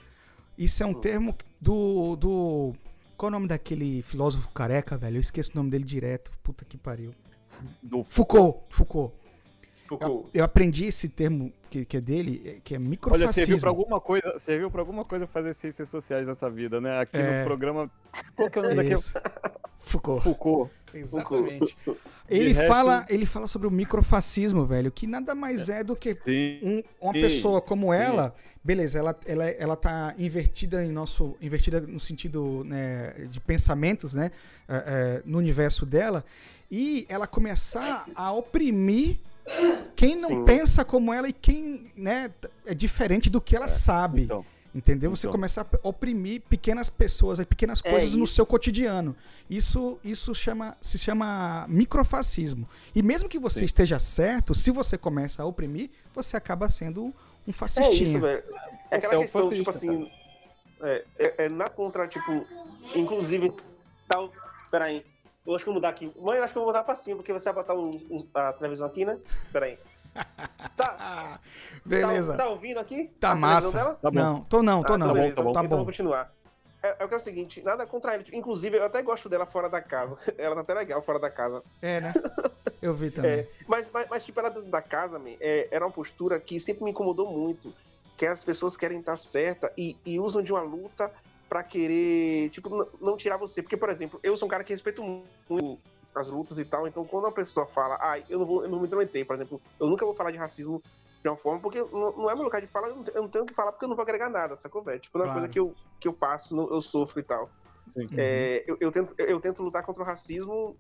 [0.57, 2.73] Isso é um termo do, do.
[3.17, 5.17] Qual é o nome daquele filósofo careca, velho?
[5.17, 6.31] Eu esqueço o nome dele direto.
[6.41, 7.13] Puta que pariu.
[7.81, 8.59] Do Foucault.
[8.69, 9.13] Foucault.
[9.15, 10.29] Eu, Foucault.
[10.33, 13.33] eu aprendi esse termo que, que é dele, é- que é Olha, microfascismo.
[13.33, 16.99] serviu pra alguma coisa, serviu pra alguma coisa fazer ciências sociais nessa vida, né?
[16.99, 17.39] Aqui É.
[17.41, 17.91] no programa.
[18.35, 19.01] Qual que é o nome daquele?
[19.81, 20.23] Foucault.
[20.23, 20.71] Foucault.
[20.93, 21.75] Exatamente.
[21.75, 22.01] Foucault.
[22.27, 26.13] Ele resto- fala, ele fala sobre o microfascismo, velho, que nada mais é do que
[26.13, 26.59] Sim.
[26.63, 28.33] um- uma sim, pessoa como ela,
[28.63, 34.31] beleza, ela, ela, ela tá invertida em nosso, invertida no sentido né, de pensamentos, né,
[34.67, 36.25] é, é, no universo dela,
[36.71, 39.17] e ela começar a oprimir
[39.95, 40.45] quem não Sim.
[40.45, 42.31] pensa como ela e quem, né,
[42.65, 44.23] é diferente do que ela sabe.
[44.23, 45.09] Então, Entendeu?
[45.11, 45.31] Você Então.
[45.31, 49.15] começar a oprimir pequenas pessoas, pequenas É coisas no seu cotidiano.
[49.49, 52.67] Isso, isso chama, se chama microfascismo.
[52.93, 53.65] E mesmo que você Sim.
[53.65, 57.13] esteja certo, se você começa a oprimir, você acaba sendo um
[57.47, 58.09] É fascistinha.
[58.09, 58.43] isso, velho.
[58.91, 60.11] É aquela Você é um questão, fascista, tipo assim.
[60.81, 62.45] É, é, é na contra, tipo.
[62.93, 63.53] Inclusive.
[64.09, 64.29] Tal.
[64.69, 65.05] Peraí.
[65.45, 66.11] Eu acho que eu vou mudar aqui.
[66.19, 68.27] Mãe, eu acho que eu vou mudar pra cima, porque você vai botar um- um-
[68.33, 69.17] a televisão aqui, né?
[69.51, 69.77] Peraí.
[70.75, 71.39] Tá, Ah, tá,
[71.85, 72.35] beleza.
[72.35, 73.11] tá ouvindo aqui?
[73.19, 73.77] Tá, A massa.
[73.77, 73.95] dela?
[74.01, 74.19] Tá bom.
[74.19, 75.05] não, tô não, tô Ah, não.
[75.07, 75.53] então beleza, tá bom.
[75.53, 75.75] Tá Então bom.
[75.77, 76.31] vamos continuar.
[76.81, 78.25] É, é o que é o seguinte, nada contra ele.
[78.33, 80.17] Inclusive, eu até gosto dela fora da casa.
[80.37, 81.61] Ela tá até legal fora da casa.
[81.81, 82.13] É, né?
[82.81, 83.31] Eu vi também.
[83.31, 86.59] É, mas, mas, mas, tipo, ela dentro da casa, man, é, era uma postura que
[86.59, 87.73] sempre me incomodou muito.
[88.17, 91.11] Que as pessoas querem estar certa e, e usam de uma luta
[91.47, 92.69] pra querer, tipo,
[92.99, 93.61] não tirar você.
[93.61, 95.79] Porque, por exemplo, eu sou um cara que respeito muito
[96.13, 98.79] as lutas e tal, então quando uma pessoa fala, ah, eu não vou, eu não
[98.79, 100.81] me intrometei, por exemplo, eu nunca vou falar de racismo
[101.21, 103.29] de uma forma, porque não, não é meu lugar de fala, eu não, eu não
[103.29, 104.99] tenho o que falar porque eu não vou agregar nada, sacou, velho?
[104.99, 105.39] Tipo, não é Claro.
[105.39, 107.49] coisa que eu, que eu passo, eu sofro e tal.
[108.17, 110.77] É, eu, eu tento, eu tento lutar contra o racismo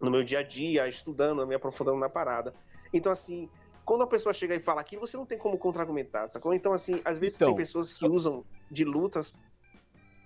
[0.00, 2.54] no meu dia a dia, estudando, me aprofundando na parada.
[2.92, 3.50] Então, assim,
[3.84, 6.54] quando a pessoa chega e fala aquilo, você não tem como contra-argumentar, sacou?
[6.54, 9.42] Então, assim, às vezes Então, tem pessoas que usam de lutas.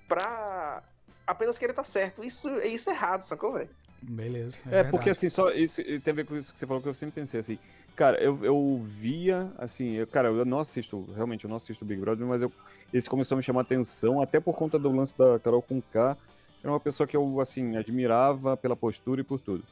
[0.09, 0.83] Pra
[1.27, 2.25] apenas querer estar certo.
[2.25, 3.69] Isso, isso é errado, sacou, velho?
[4.01, 4.59] Beleza.
[4.71, 6.95] É, porque assim, só isso tem a ver com isso que você falou que eu
[6.95, 7.59] sempre pensei assim.
[7.95, 12.01] Cara, eu, eu via, assim, eu, cara, eu não assisto, realmente, eu não assisto Big
[12.01, 12.53] Brother, mas eu,
[12.95, 15.83] esse começou a me chamar a atenção, até por conta do lance da Carol com
[15.83, 16.17] K.
[16.63, 19.65] Era uma pessoa que eu, assim, admirava pela postura e por tudo.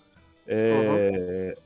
[0.47, 1.57] É,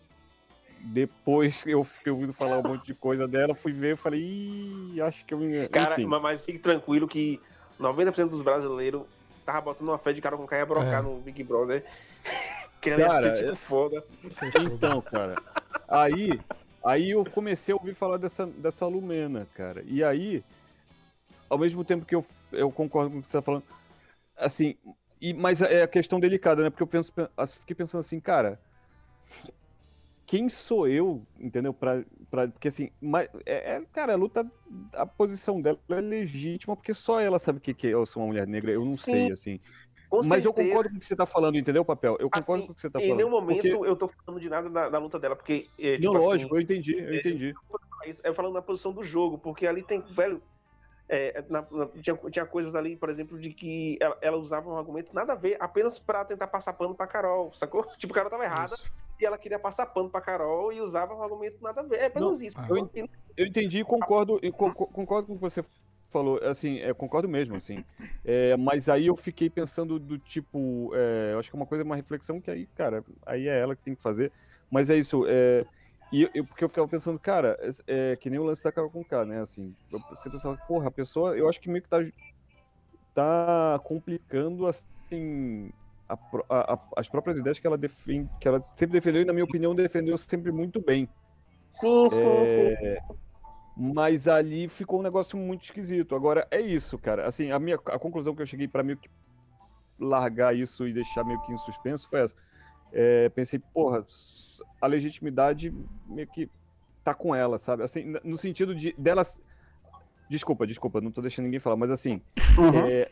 [0.81, 5.01] Depois eu fiquei ouvindo falar um monte de coisa dela, fui ver e falei, Ih,
[5.01, 5.67] acho que eu me.
[5.69, 7.41] Cara, mas fique tranquilo que
[7.81, 9.03] 90% dos brasileiros
[9.45, 11.03] tava botando uma fé de cara com cara ia brocar É.
[11.03, 11.85] no Big Brother.
[12.81, 14.05] Querendo Cara, ser tipo eu- foda.
[14.73, 15.35] Então, cara,
[15.89, 16.41] aí,
[16.85, 19.83] aí eu comecei a ouvir falar dessa, dessa Lumena, cara.
[19.87, 20.43] E aí,
[21.49, 23.65] ao mesmo tempo que eu, eu concordo com o que você tá falando,
[24.37, 24.77] assim,
[25.21, 26.71] e, mas é a questão delicada, né?
[26.71, 27.13] Porque eu penso,
[27.59, 28.59] fiquei pensando assim, cara,
[30.31, 31.75] quem sou eu, entendeu?
[31.75, 34.49] Pra, pra, porque assim, mas, é, é, cara, a luta,
[34.93, 38.23] a posição dela é legítima, porque só ela sabe o que, que é eu sou
[38.23, 39.61] uma mulher negra, eu não Sim, sei, assim.
[40.09, 40.69] com Mas eu certeza.
[40.69, 42.17] concordo com o que você tá falando, entendeu, Papel?
[42.21, 43.17] Eu concordo com o que você tá em falando.
[43.19, 45.69] nenhum momento porque- eu tô falando de nada da, da luta dela, porque.
[45.77, 47.55] É, tipo Não, lógico, assim, eu entendi, eu entendi.
[48.23, 50.41] É falando na posição do jogo, porque ali tem, velho.
[51.09, 54.77] é, na- na- tinha, tinha coisas ali, por exemplo, de que ela, ela usava um
[54.77, 57.85] argumento nada a ver, apenas pra tentar passar pano pra Carol, sacou?
[57.99, 58.77] Tipo, a Carol tava errada
[59.21, 61.97] e ela queria passar pano pra Carol e usava um argumento nada a ver.
[62.01, 62.57] É apenas Não, isso.
[62.69, 65.63] eu, en- eu entendi e concordo, co- co- concordo com o que você
[66.11, 67.77] falou, assim, é, concordo mesmo, assim.
[68.25, 71.85] É, mas aí eu fiquei pensando do tipo, é, eu acho que é uma coisa,
[71.85, 74.33] uma reflexão que aí, cara, aí é ela que tem que fazer.
[74.71, 75.65] Mas é isso, é,
[76.13, 77.57] e eu, porque eu ficava pensando, cara,
[77.87, 80.57] é, é que nem o lance da Carol com K, né, assim, eu, você pensava,
[80.67, 81.99] porra, a pessoa, eu acho que meio que tá,
[83.15, 85.71] tá complicando, assim,
[86.49, 89.45] a a- as próprias ideias que ela defende, que ela sempre defendeu e, na minha
[89.45, 91.09] opinião, defendeu sempre muito bem.
[91.69, 93.15] Sim, sim, É, sim.
[93.77, 96.15] Mas ali ficou um negócio muito esquisito.
[96.15, 97.27] Agora, é isso, cara.
[97.27, 99.09] Assim, a, minha, a conclusão que eu cheguei pra meio que
[99.99, 102.35] largar isso e deixar meio que em suspenso foi essa.
[102.93, 104.05] É, pensei, porra,
[104.81, 105.73] a legitimidade
[106.07, 106.51] meio que
[107.05, 107.83] tá com ela, sabe?
[107.83, 109.41] Assim, no sentido de delas.
[110.29, 112.21] Desculpa, desculpa, não tô deixando ninguém falar, mas assim.
[112.87, 113.09] é,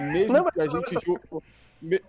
[0.00, 1.22] mesmo Não, que a não, gente mas- julgue.
[1.82, 2.02] me-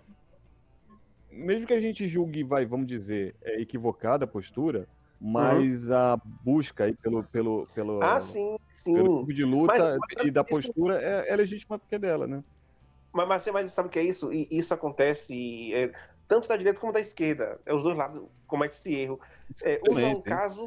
[1.32, 4.88] Mesmo que a gente julgue, vai, vamos dizer, é, equivocada a postura,
[5.20, 8.94] mas a busca aí pelo, pelo, pelo, Ah, sim, sim.
[8.94, 12.26] pelo tipo de luta Mas- e da isso- postura é, é legítima porque é dela,
[12.26, 12.42] né?
[13.12, 14.32] Mas, mas, você- sabe o que é isso?
[14.32, 15.92] E isso acontece é,
[16.26, 17.60] tanto da direita como da esquerda.
[17.64, 19.20] É, os dois lados cometem esse erro.
[19.64, 20.64] É, usa um caso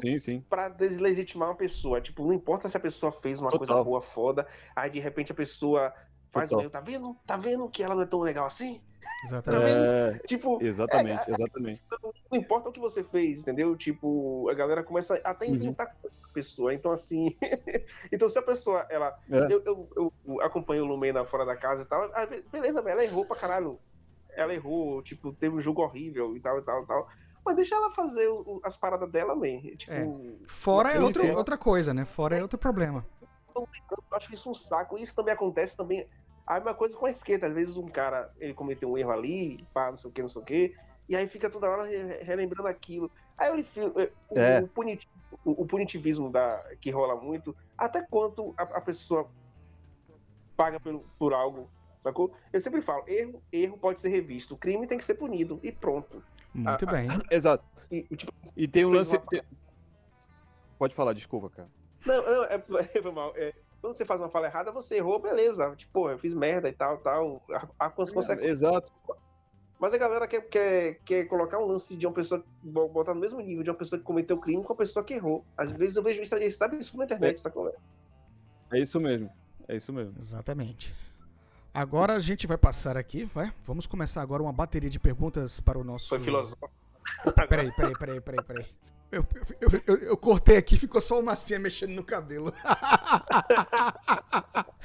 [0.48, 2.00] pra deslegitimar uma pessoa.
[2.00, 3.84] Tipo, não importa se a pessoa fez uma coisa Total.
[3.84, 4.46] boa, foda,
[4.76, 5.92] aí de repente a pessoa
[6.34, 6.58] faz Total.
[6.58, 7.16] o meio, tá vendo?
[7.26, 8.82] Tá vendo que ela não é tão legal assim?
[9.24, 9.70] Exatamente.
[9.76, 11.84] É, Tipo, exatamente, é- é- exatamente.
[12.32, 13.76] não importa o que você fez, entendeu?
[13.76, 15.54] Tipo, a galera começa até a Uhum.
[15.56, 16.74] inventar coisa pra pessoa.
[16.74, 17.36] Então, assim.
[18.12, 19.16] então, se a pessoa, ela.
[19.30, 19.52] É.
[19.52, 22.10] Eu, eu, eu acompanho o Lumena fora da casa e tal.
[22.14, 23.78] ah, be- beleza, ela errou pra caralho.
[24.30, 27.08] Ela errou, tipo, teve um jogo horrível e tal e tal e tal.
[27.44, 29.60] Mas deixa ela fazer o- as paradas dela, man.
[29.76, 29.92] Tipo.
[29.92, 30.48] É.
[30.48, 32.06] Fora é outro, outra coisa, né?
[32.06, 33.04] Fora é outro problema.
[33.54, 33.68] Eu
[34.12, 34.96] acho isso um saco.
[34.98, 36.08] Isso também acontece também.
[36.46, 37.46] A mesma coisa com a esquerda.
[37.46, 40.28] Às vezes um cara, ele cometeu um erro ali, pá, não sei o que, não
[40.28, 40.74] sei o que.
[41.08, 43.10] E aí fica toda hora re- relembrando aquilo.
[43.36, 43.80] Aí eu enfim,
[44.28, 44.60] o, É.
[44.60, 44.64] o,
[45.44, 49.28] o- o punitivismo da, que rola muito, até quanto a, a pessoa
[50.56, 51.68] paga pelo, por algo,
[52.00, 52.32] sacou?
[52.52, 55.72] Eu sempre falo, erro, erro pode ser revisto, o crime tem que ser punido, e
[55.72, 56.22] pronto.
[56.54, 57.08] Muito Ah, bem.
[57.30, 57.64] Exato.
[57.90, 59.16] E, tipo, E tem um lance.
[59.16, 59.42] uma- tem-
[60.78, 61.68] Pode falar, desculpa, cara.
[62.06, 62.58] Não, não, é,
[63.02, 63.32] foi mal.
[63.36, 63.52] É,
[63.84, 65.76] quando você faz uma fala errada, você errou, beleza.
[65.76, 67.42] Tipo, pô, eu fiz merda e tal, tal.
[67.78, 68.62] Há, com as consequências.
[68.62, 68.90] Exato.
[69.78, 73.20] Mas a galera quer, quer, quer colocar um lance de uma pessoa, bo- botar no
[73.20, 75.44] mesmo nível de uma pessoa que cometeu crime com a pessoa que errou.
[75.54, 77.70] Às vezes eu vejo isso, aí, sabe isso na internet, sacou?
[78.72, 79.28] É isso mesmo.
[79.68, 80.14] É isso mesmo.
[80.18, 80.94] Exatamente.
[81.74, 83.52] Agora a gente vai passar aqui, vai?
[83.66, 86.08] Vamos começar agora uma bateria de perguntas para o nosso.
[86.08, 86.70] Foi filosófico.
[87.50, 88.66] Peraí, peraí, peraí, peraí, peraí.
[89.14, 89.24] Eu,
[89.60, 92.52] eu, eu, eu cortei aqui, ficou só uma massinha mexendo no cabelo.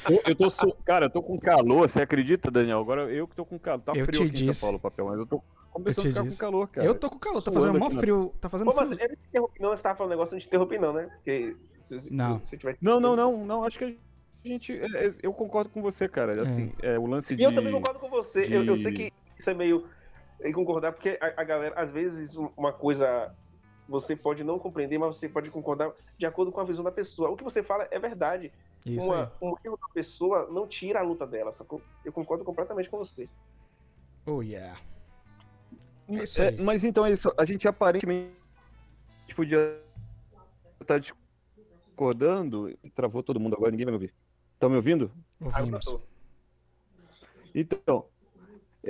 [0.09, 0.49] Eu, eu tô.
[0.49, 2.79] su- Cara, eu tô com calor, você acredita, Daniel?
[2.79, 3.81] Agora eu que tô com calor.
[3.81, 4.59] Tá Eu frio te aqui em disse.
[4.59, 6.37] São Paulo, papel, mas eu tô Eu começando a ficar disse.
[6.39, 6.87] com calor, cara.
[6.87, 8.33] Eu tô com calor, tá fazendo mó aqui na- frio.
[8.39, 9.17] Tá fazendo Pô, mas frio.
[9.33, 11.09] eu não você tava falando um negócio, eu não te interrompi, não, né?
[11.15, 12.39] Porque se, se, Não.
[12.43, 12.77] se, se tiver.
[12.81, 13.63] Não, não, não, não.
[13.63, 14.73] Acho que a gente.
[14.79, 16.41] é, é, Eu concordo com você, cara.
[16.41, 17.43] Assim, é, o lance E de.
[17.43, 18.45] eu também concordo com você.
[18.49, 19.85] Eu, eu sei de- que isso é meio.
[20.41, 23.35] Em concordar, porque a, a galera, às vezes, um- uma coisa
[23.89, 27.29] você pode não compreender, mas você pode concordar de acordo com a visão da pessoa.
[27.29, 28.51] O que você fala é verdade.
[28.85, 29.19] Isso aí.
[29.19, 31.81] uma, um erro da pessoa não tira a luta dela, sacou?
[32.05, 33.27] Eu concordo completamente com você.
[34.25, 34.79] Oh, yeah.
[36.07, 36.61] É isso É, aí.
[36.61, 37.33] mas então é isso.
[37.37, 38.39] A gente aparentemente
[39.35, 39.81] podia
[40.79, 42.73] estar discordando.
[42.95, 44.13] Travou todo mundo agora, ninguém vai me ouvir.
[44.53, 45.11] Estão me ouvindo?
[45.41, 45.97] Ouvimos.
[47.53, 48.05] Então,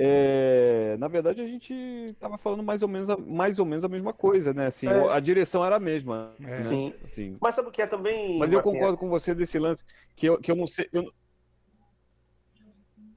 [0.02, 3.88] é, na verdade a gente tava falando mais ou menos a, mais ou menos a
[3.88, 4.66] mesma coisa, né?
[4.66, 5.12] Assim, É.
[5.12, 6.34] a direção era a mesma.
[6.40, 6.42] É.
[6.42, 6.60] né?
[6.60, 6.94] Sim.
[7.04, 7.36] Assim.
[7.38, 8.38] Mas sabe o que é também.
[8.38, 9.84] Mas eu concordo com você desse lance
[10.16, 10.88] que eu, que eu não sei.
[10.92, 11.12] eu-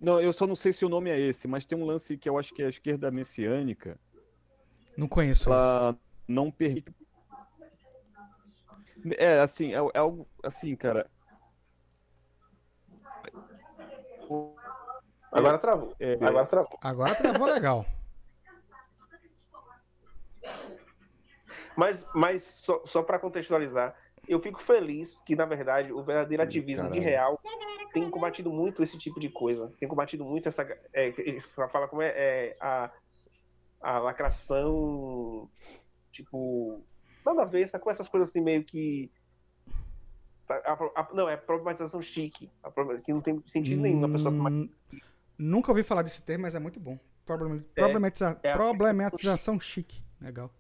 [0.02, 2.28] Não, eu só não sei se o nome é esse, mas tem um lance que
[2.28, 3.98] eu acho que é a esquerda messiânica.
[4.98, 5.50] Não conheço.
[5.50, 6.94] Ela não permite.
[9.18, 11.10] É, assim, é, é algo assim, cara.
[15.34, 15.96] Agora travou.
[16.00, 16.80] É, Agora travou.
[16.82, 17.86] Agora travou legal.
[21.76, 23.96] Mas, mas só, só para contextualizar,
[24.28, 27.38] eu fico feliz que, na verdade, o verdadeiro ativismo de caralho.
[27.38, 27.42] real
[27.94, 29.74] tem combatido muito esse tipo de coisa.
[29.80, 30.62] Tem combatido muito essa.
[30.94, 31.12] É,
[31.72, 32.92] fala como é, é, a,
[33.82, 35.50] a lacração.
[36.12, 36.84] Tipo.
[37.26, 37.70] Nada a ver?
[37.80, 39.12] Com essas coisas assim meio que.
[40.48, 42.52] tá, a- a- não, é problematização chique.
[43.04, 44.32] que não tem sentido nenhum a pessoa.
[44.34, 44.70] Hum,
[45.38, 46.98] Nunca ouvi falar desse termo, mas é muito bom.
[47.26, 50.02] Problem- É, problematiza- é Problematização chique.
[50.22, 50.52] Legal.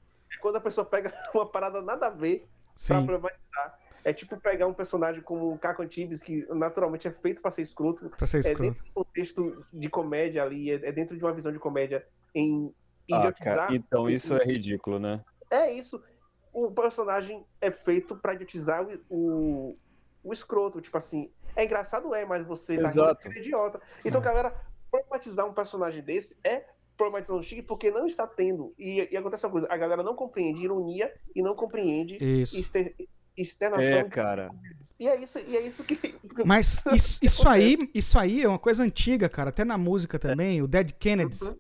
[0.41, 3.05] Quando a pessoa pega uma parada nada a ver pra Sim.
[3.05, 3.79] problematizar.
[4.05, 7.61] É tipo pegar um personagem como o Caco Antibes, que naturalmente é feito pra ser
[7.61, 8.09] escroto.
[8.09, 8.61] Pra ser É escroto.
[8.63, 12.05] dentro de um contexto de comédia ali, é, é dentro de uma visão de comédia
[12.35, 12.73] em
[13.11, 13.55] Ah, idiotizar.
[13.55, 15.23] cara, então isso é ridículo, né?
[15.49, 16.03] É isso.
[16.51, 19.77] O personagem é feito pra idiotizar o, o,
[20.23, 20.81] o escroto.
[20.81, 23.15] Tipo assim, é engraçado, é, mas você tá rindo Exato.
[23.15, 23.81] porque ele é idiota.
[24.03, 24.53] Então, galera,
[24.89, 26.65] problematizar um personagem desse é
[26.97, 28.73] problematização chique porque não está tendo.
[28.77, 32.59] E, e acontece uma coisa, a galera não compreende ironia e não compreende Isso.
[32.59, 32.95] exter-
[33.35, 33.83] externação.
[33.83, 34.51] É, cara.
[34.99, 35.97] E é isso, e é isso que.
[36.45, 39.49] Mas isso, isso aí, isso aí é uma coisa antiga, cara.
[39.49, 41.41] Até na música também, o Dead Kennedys.
[41.41, 41.57] Uhum.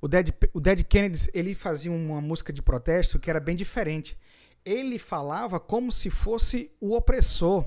[0.00, 4.16] O Dead, o Dead Kennedys, ele fazia uma música de protesto que era bem diferente.
[4.64, 7.64] Ele falava como se fosse o opressor.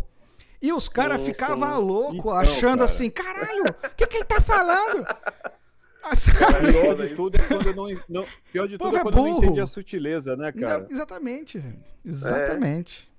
[0.62, 2.84] E os caras ficavam loucos, Então, achando cara.
[2.86, 5.05] assim, caralho, o que, que ele tá falando?
[6.01, 6.72] Ah, sabe?
[6.72, 9.18] Pior de tudo é quando eu não, não- pior de Povo tudo é é quando
[9.18, 9.43] eu não burro.
[9.43, 10.80] entendi a sutileza, né, cara?
[10.80, 11.57] Não, exatamente.
[11.57, 12.10] É.
[12.10, 13.12] Exatamente.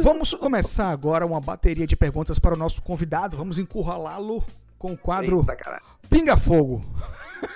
[0.00, 3.36] Vamos começar agora uma bateria de perguntas para o nosso convidado.
[3.36, 4.42] Vamos encurralá-lo
[4.76, 5.80] com o quadro Eita.
[6.10, 6.84] Pinga Fogo.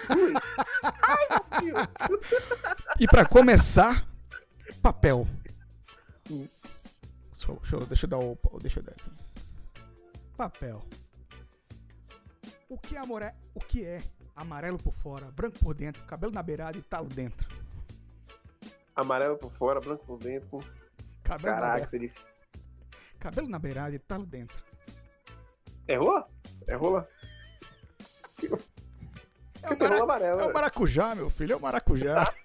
[2.99, 4.07] e para começar,
[4.81, 5.27] papel.
[7.43, 8.39] Deixa eu, deixa eu- deixa eu dar o.
[8.61, 9.11] Deixa eu dar aqui.
[10.37, 10.83] Papel.
[12.69, 13.31] O que, é amore...
[13.55, 14.01] o que é
[14.35, 17.47] amarelo por fora, branco por dentro, cabelo na beirada e talo dentro?
[18.97, 20.59] Amarelo por fora, branco por dentro.
[21.23, 22.13] Cabelo, na, Caraca, seria.
[23.19, 24.63] cabelo na beirada e talo dentro.
[25.87, 26.25] Errou?
[26.67, 27.07] Errou lá?
[29.63, 30.03] É o, mara...
[30.03, 30.41] amarelo.
[30.41, 32.33] é o maracujá, meu filho, é o maracujá.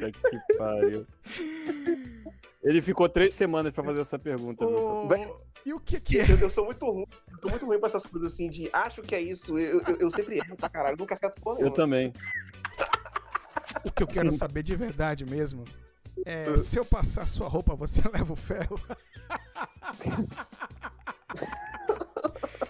[0.00, 1.06] Que pariu.
[2.62, 4.66] Ele ficou três semanas pra fazer essa pergunta.
[5.08, 5.34] Velho.
[5.64, 6.30] E o que, que é?
[6.30, 7.06] Eu, eu sou muito ruim.
[7.42, 9.58] Eu muito ruim pra essas coisas assim de acho que é isso.
[9.58, 10.96] Eu, eu, eu sempre erro pra caralho.
[10.98, 12.12] Nunca acerto porra Eu também.
[13.84, 15.64] O que eu quero saber de verdade mesmo
[16.26, 18.80] é se eu passar sua roupa, você leva o ferro.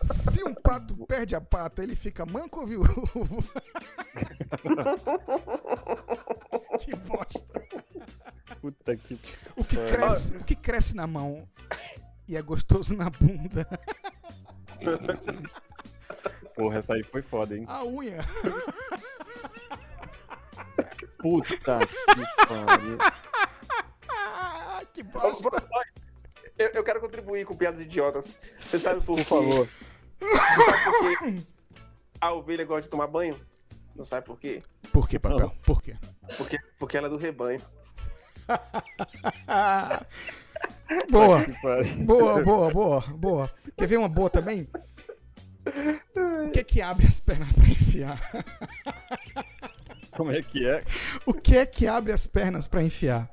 [0.02, 3.44] Se um pato perde a pata, ele fica manco ou viúvo?
[6.78, 7.62] que bosta.
[8.60, 9.18] Puta que.
[9.56, 9.96] O que, pariu.
[9.96, 11.48] cresce, o que cresce na mão
[12.28, 13.66] e é gostoso na bunda?
[16.54, 17.64] Porra, essa aí foi foda, hein?
[17.66, 18.18] A unha.
[21.18, 22.98] Puta que pariu.
[24.92, 25.68] Que bosta.
[26.58, 28.36] Eu, eu quero contribuir com piadas idiotas.
[28.60, 29.68] Você sabe por, Por favor.
[30.20, 31.42] Você sabe por quê?
[32.20, 33.40] A ovelha gosta de tomar banho?
[34.00, 34.62] Não sabe por quê?
[34.90, 35.54] Por que, papel?
[35.62, 35.94] Por quê?
[36.38, 37.60] Porque, porque ela é do rebanho.
[41.10, 41.44] Boa.
[42.06, 43.50] Boa, boa, boa, boa.
[43.76, 44.66] Quer ver uma boa também?
[46.46, 48.18] O que é que abre as pernas pra enfiar?
[50.16, 50.82] Como é que é?
[51.26, 53.28] O que é que abre as pernas pra enfiar?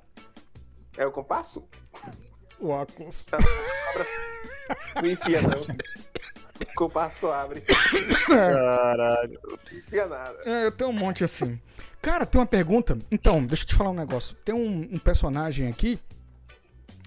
[0.97, 1.65] É o compasso?
[2.59, 3.28] O óculos.
[4.95, 5.61] Não enfia, não.
[6.62, 7.62] O compasso só abre.
[8.26, 9.39] Caralho.
[9.91, 10.39] Não nada.
[10.45, 11.60] É, eu tenho um monte assim.
[12.01, 12.97] Cara, tem uma pergunta.
[13.12, 14.36] Então, deixa eu te falar um negócio.
[14.45, 15.99] Tem um, um personagem aqui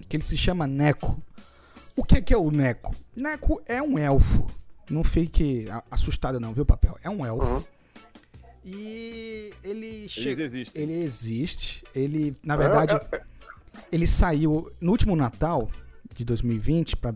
[0.07, 1.21] que ele se chama Neco.
[1.95, 2.95] O que, que é o Neco?
[3.15, 4.45] Neco é um elfo.
[4.89, 6.97] Não fique assustado não, viu, papel?
[7.03, 7.45] É um elfo.
[7.45, 7.63] Uhum.
[8.63, 10.43] E ele chega.
[10.75, 11.83] Ele existe.
[11.95, 12.99] Ele, na verdade,
[13.91, 15.69] ele saiu no último Natal
[16.15, 17.13] de 2020 pra...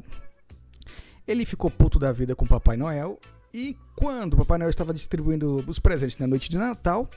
[1.28, 3.20] Ele ficou puto da vida com o Papai Noel
[3.54, 7.10] e quando o Papai Noel estava distribuindo os presentes na noite de Natal,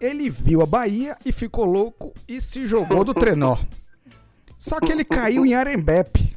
[0.00, 3.58] ele viu a Bahia e ficou louco e se jogou do trenó.
[4.56, 6.36] Só que ele caiu em Arembepe.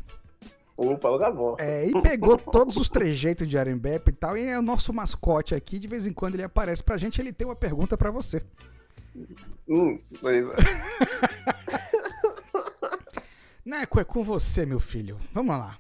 [0.76, 1.56] Opa, lugar bom.
[1.60, 5.54] É, e pegou todos os trejeitos de Arembepe e tal, e é o nosso mascote
[5.54, 8.42] aqui, de vez em quando ele aparece pra gente, ele tem uma pergunta pra você.
[9.70, 10.52] Hum, beleza.
[13.64, 15.18] Neco, é com você, meu filho.
[15.32, 15.78] Vamos lá.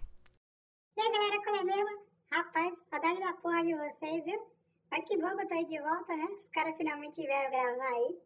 [0.95, 2.05] E aí, galera, qual é mesmo?
[2.31, 4.39] Rapaz, saudade da porra de vocês, viu?
[4.91, 6.25] Mas que bom que eu tô aí de volta, né?
[6.39, 8.21] Os caras finalmente vieram gravar aí.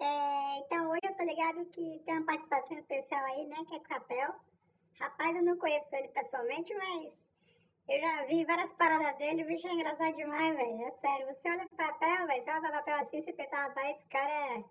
[0.00, 3.56] É, então, hoje eu tô ligado que tem uma participação especial aí, né?
[3.68, 4.34] Que é Capel.
[4.98, 7.12] Rapaz, eu não conheço ele pessoalmente, mas
[7.86, 9.42] eu já vi várias paradas dele.
[9.42, 10.82] O bicho é engraçado demais, velho.
[10.82, 11.26] É sério.
[11.26, 12.42] Você olha pro papel, velho.
[12.42, 14.64] Você olha pro papel assim, você pensa, rapaz, esse cara é.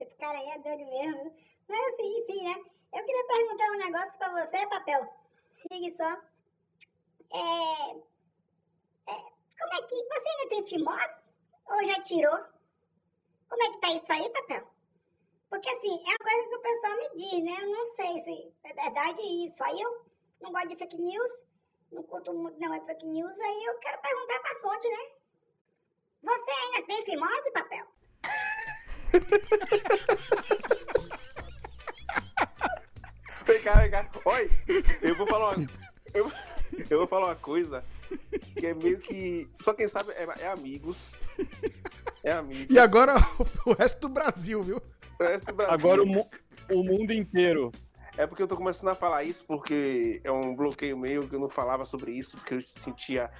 [0.00, 1.32] Esse cara aí é doido mesmo.
[1.68, 2.56] Mas assim, enfim, né?
[2.92, 5.14] Eu queria perguntar um negócio pra você, papel.
[5.54, 6.29] Siga só.
[7.32, 7.90] É,
[9.06, 9.94] é, como é que.
[9.94, 11.16] Você ainda tem fimose?
[11.66, 12.38] Ou já tirou?
[13.48, 14.66] Como é que tá isso aí, papel?
[15.48, 17.58] Porque assim, é uma coisa que o pessoal me diz, né?
[17.60, 19.64] Eu não sei se é verdade isso.
[19.64, 20.06] Aí eu
[20.40, 21.44] não gosto de fake news,
[21.90, 25.10] não curto muito não é fake news, aí eu quero perguntar pra fonte, né?
[26.22, 27.86] Você ainda tem fimose, papel?
[33.44, 34.08] Vem cá, vem cá.
[34.24, 34.50] Oi,
[35.02, 35.56] eu vou falar
[36.14, 36.30] eu,
[36.88, 37.84] eu vou falar uma coisa
[38.58, 39.48] que é meio que.
[39.62, 41.12] Só quem sabe é, é amigos.
[42.22, 42.74] É amigos.
[42.74, 43.14] E agora
[43.66, 44.82] o resto do Brasil, viu?
[45.18, 45.74] O resto do Brasil.
[45.74, 46.30] Agora o, mu-
[46.72, 47.70] o mundo inteiro.
[48.16, 51.40] É porque eu tô começando a falar isso porque é um bloqueio meio que eu
[51.40, 53.30] não falava sobre isso, porque eu sentia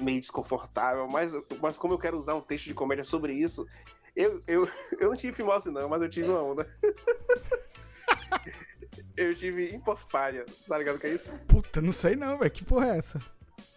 [0.00, 3.66] meio desconfortável, mas, mas como eu quero usar um texto de comédia sobre isso,
[4.14, 4.68] eu, eu,
[4.98, 6.68] eu não tive fimose não, mas eu tive uma onda.
[9.16, 11.32] eu tive impospalha, tá ligado o que é isso?
[11.48, 12.50] Puta, não sei não, velho.
[12.50, 13.20] Que porra é essa?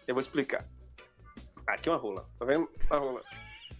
[0.06, 0.64] Eu vou explicar.
[1.66, 2.68] Aqui é uma rola, tá vendo?
[2.90, 3.22] Uma rola.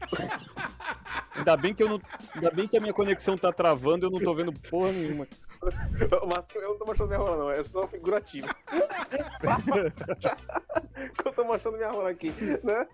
[1.34, 2.00] Ainda bem que eu não.
[2.34, 5.26] Ainda bem que a minha conexão tá travando, eu não tô vendo porra nenhuma.
[5.60, 8.48] Mas eu não tô mostrando minha rola não, é só figurativo.
[11.24, 12.30] eu tô mostrando minha rola aqui,
[12.64, 12.86] né?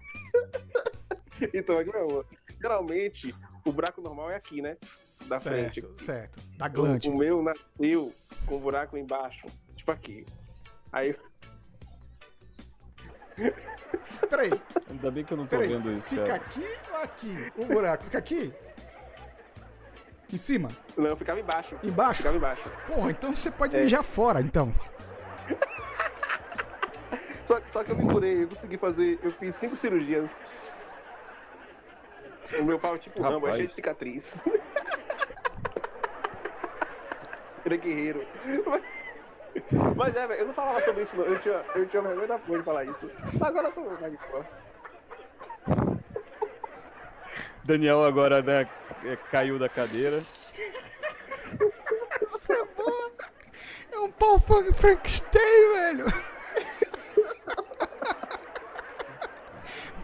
[1.54, 2.24] Então, aqui é minha rola.
[2.60, 3.34] Geralmente,
[3.64, 4.76] o buraco normal é aqui, né?
[5.26, 5.80] Da frente.
[5.80, 6.38] Certo, certo.
[6.56, 7.08] Da glande.
[7.08, 8.12] o meu nasceu
[8.46, 10.24] com o buraco embaixo, tipo aqui.
[10.92, 11.16] Aí,
[14.30, 14.50] Peraí,
[14.88, 15.68] Ainda bem que eu não tô peraí.
[15.68, 16.08] vendo isso.
[16.08, 16.36] Fica cara.
[16.36, 17.52] aqui ou aqui?
[17.58, 18.52] O buraco fica aqui?
[20.32, 20.68] Em cima?
[20.96, 21.76] não, eu ficava embaixo.
[21.84, 22.16] Embaixo?
[22.18, 22.62] Ficava embaixo.
[22.86, 23.82] Porra, então você pode É.
[23.82, 24.72] mijar fora, então.
[27.44, 29.20] Só, só que eu me curei, eu consegui fazer.
[29.22, 30.30] Eu fiz cinco cirurgias.
[32.60, 33.22] O meu pau é tipo.
[33.22, 34.42] Rambo, é cheio de cicatriz.
[37.66, 38.26] Ele é guerreiro.
[38.64, 38.82] Mas,
[39.96, 41.24] mas é, velho, eu não falava sobre isso, não.
[41.24, 43.10] Eu tinha, eu tinha vergonha da porra de falar isso.
[43.40, 44.46] Agora eu tô mais de boa.
[47.64, 48.68] Daniel agora né,
[49.04, 50.18] é, caiu da cadeira.
[50.18, 50.36] Isso
[52.52, 53.10] é bom.
[53.90, 56.04] É um pau Frankenstein, velho.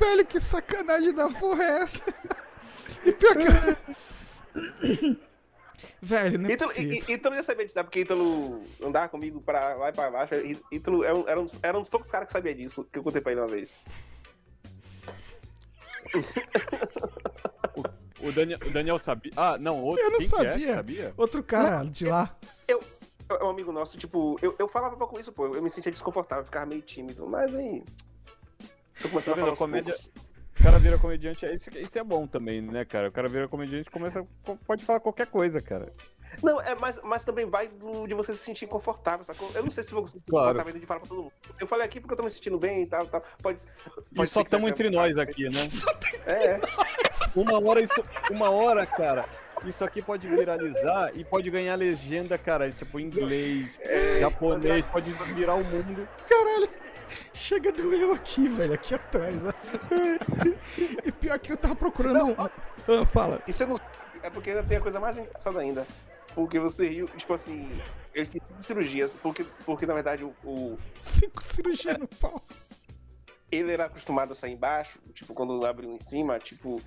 [0.01, 2.13] velho, que sacanagem da porra é essa?
[3.05, 3.77] E pior que eu...
[6.05, 7.05] Velho, não é Ítalo, possível.
[7.09, 7.87] Ítalo ia saber disso, sabe?
[7.87, 10.35] Porque Ítalo andava comigo pra lá e pra baixo.
[10.73, 12.99] Ítalo era um, era um dos- era um dos poucos caras que sabia disso, que
[12.99, 13.71] eu contei pra ele uma vez.
[18.21, 19.33] O Daniel, o Daniel sabia.
[19.37, 20.03] Ah, não, outro.
[20.05, 20.39] Eu não quem que é?
[20.51, 20.75] sabia.
[20.75, 21.15] sabia?
[21.17, 22.37] Outro cara de lá.
[22.69, 22.81] Eu,
[23.31, 25.47] é um amigo nosso, tipo, eu, eu falava pouco isso, pô.
[25.55, 27.27] Eu me sentia desconfortável, ficava meio tímido.
[27.29, 27.83] Mas aí.
[29.01, 29.45] Tô começando Tá a vendo?
[29.45, 30.11] falar A comédia- poucos.
[30.63, 33.09] O cara vira comediante, é isso, isso é bom também, né, cara?
[33.09, 34.25] O cara vira comediante e começa.
[34.65, 35.93] Pode falar qualquer coisa, cara.
[36.41, 39.51] Não, é, mas, mas também vai do- de você se sentir confortável, sacou?
[39.57, 40.51] Eu não sei se vou se sentir Claro.
[40.53, 41.33] confortável de falar pra todo mundo.
[41.61, 43.25] Eu falei aqui porque eu tô me sentindo bem e tal, tal.
[43.43, 43.65] Pode.
[44.13, 45.61] E pode só ser que estamos entre nós aqui, né?
[46.27, 46.61] É.
[47.35, 48.03] Uma hora isso.
[48.31, 49.25] Uma hora, cara.
[49.67, 52.71] Isso aqui pode viralizar e pode ganhar legenda, cara.
[52.71, 53.77] Tipo, inglês,
[54.21, 56.09] japonês, pode virar o mundo.
[56.29, 56.69] Caralho.
[57.35, 59.37] Chega doeu aqui, velho, aqui atrás.
[59.45, 59.53] ó.
[61.05, 62.35] E pior que eu tava procurando um...
[62.39, 63.43] Ah, fala.
[63.47, 63.77] E você não.
[64.23, 65.87] É porque ainda tem a coisa mais engraçada ainda.
[66.35, 67.71] Porque você riu, tipo assim.
[68.15, 72.43] Eu fiz cinco cirurgias, porque, porque na verdade o, o- Cinco cirurgias no pau.
[73.51, 76.81] ele era acostumado a sair embaixo, tipo, quando abriu em cima, tipo,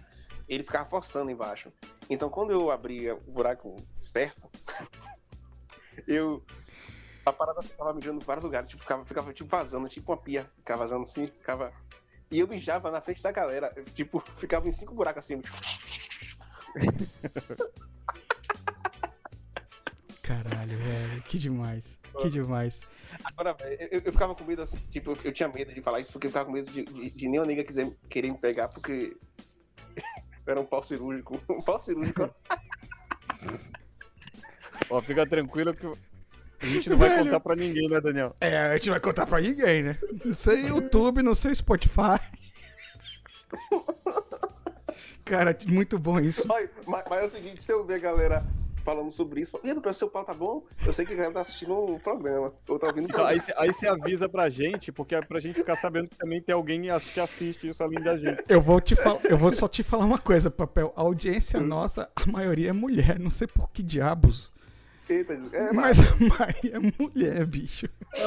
[0.48, 1.72] ele ficava forçando embaixo.
[2.10, 4.50] Então quando eu abria o buraco certo,
[6.08, 6.44] eu.
[7.26, 10.48] A parada ficava mijando em vários lugares, tipo, ficava, ficava tipo vazando, tipo uma pia,
[10.58, 11.74] ficava vazando assim, ficava.
[12.30, 15.42] E eu mijava na frente da galera, eu, tipo, ficava em cinco buracos assim.
[20.22, 22.00] Caralho, velho, que demais.
[22.20, 22.82] Que demais.
[23.24, 26.00] Agora, velho, eu, eu ficava com medo assim, tipo, eu, eu tinha medo de falar
[26.00, 28.68] isso porque eu ficava com medo de, de, de nenhuma nega quiser, querer me pegar,
[28.70, 29.18] porque
[29.96, 30.04] eu
[30.52, 31.42] era um pau cirúrgico.
[31.50, 32.30] Um pau cirúrgico.
[34.90, 35.86] Ó, fica tranquilo que.
[36.66, 37.26] A gente não vai Velho.
[37.26, 38.36] contar pra ninguém, né, Daniel?
[38.42, 39.98] É, a gente não vai contar pra ninguém, né?
[40.24, 42.20] Não sei YouTube, não sei Spotify.
[45.24, 46.48] Cara, muito bom isso.
[46.48, 48.46] Mas, mas- é o seguinte, se eu ver a galera
[48.84, 50.64] falando sobre isso, e o seu pau tá bom?
[50.86, 52.54] Eu sei que a galera tá assistindo o programa.
[52.68, 53.40] Ou tá ouvindo o aí, programa.
[53.42, 56.54] você- aí você avisa pra gente, porque é pra gente ficar sabendo que também tem
[56.54, 58.44] alguém que assiste isso além da gente.
[58.48, 60.94] Eu vou te falar, eu vou só te falar uma coisa, papel.
[60.96, 63.18] A audiência nossa, a maioria é mulher.
[63.18, 64.52] Não sei por que diabos.
[65.08, 67.88] Eita, é, Mas a maioria é mulher, bicho.
[68.14, 68.24] É,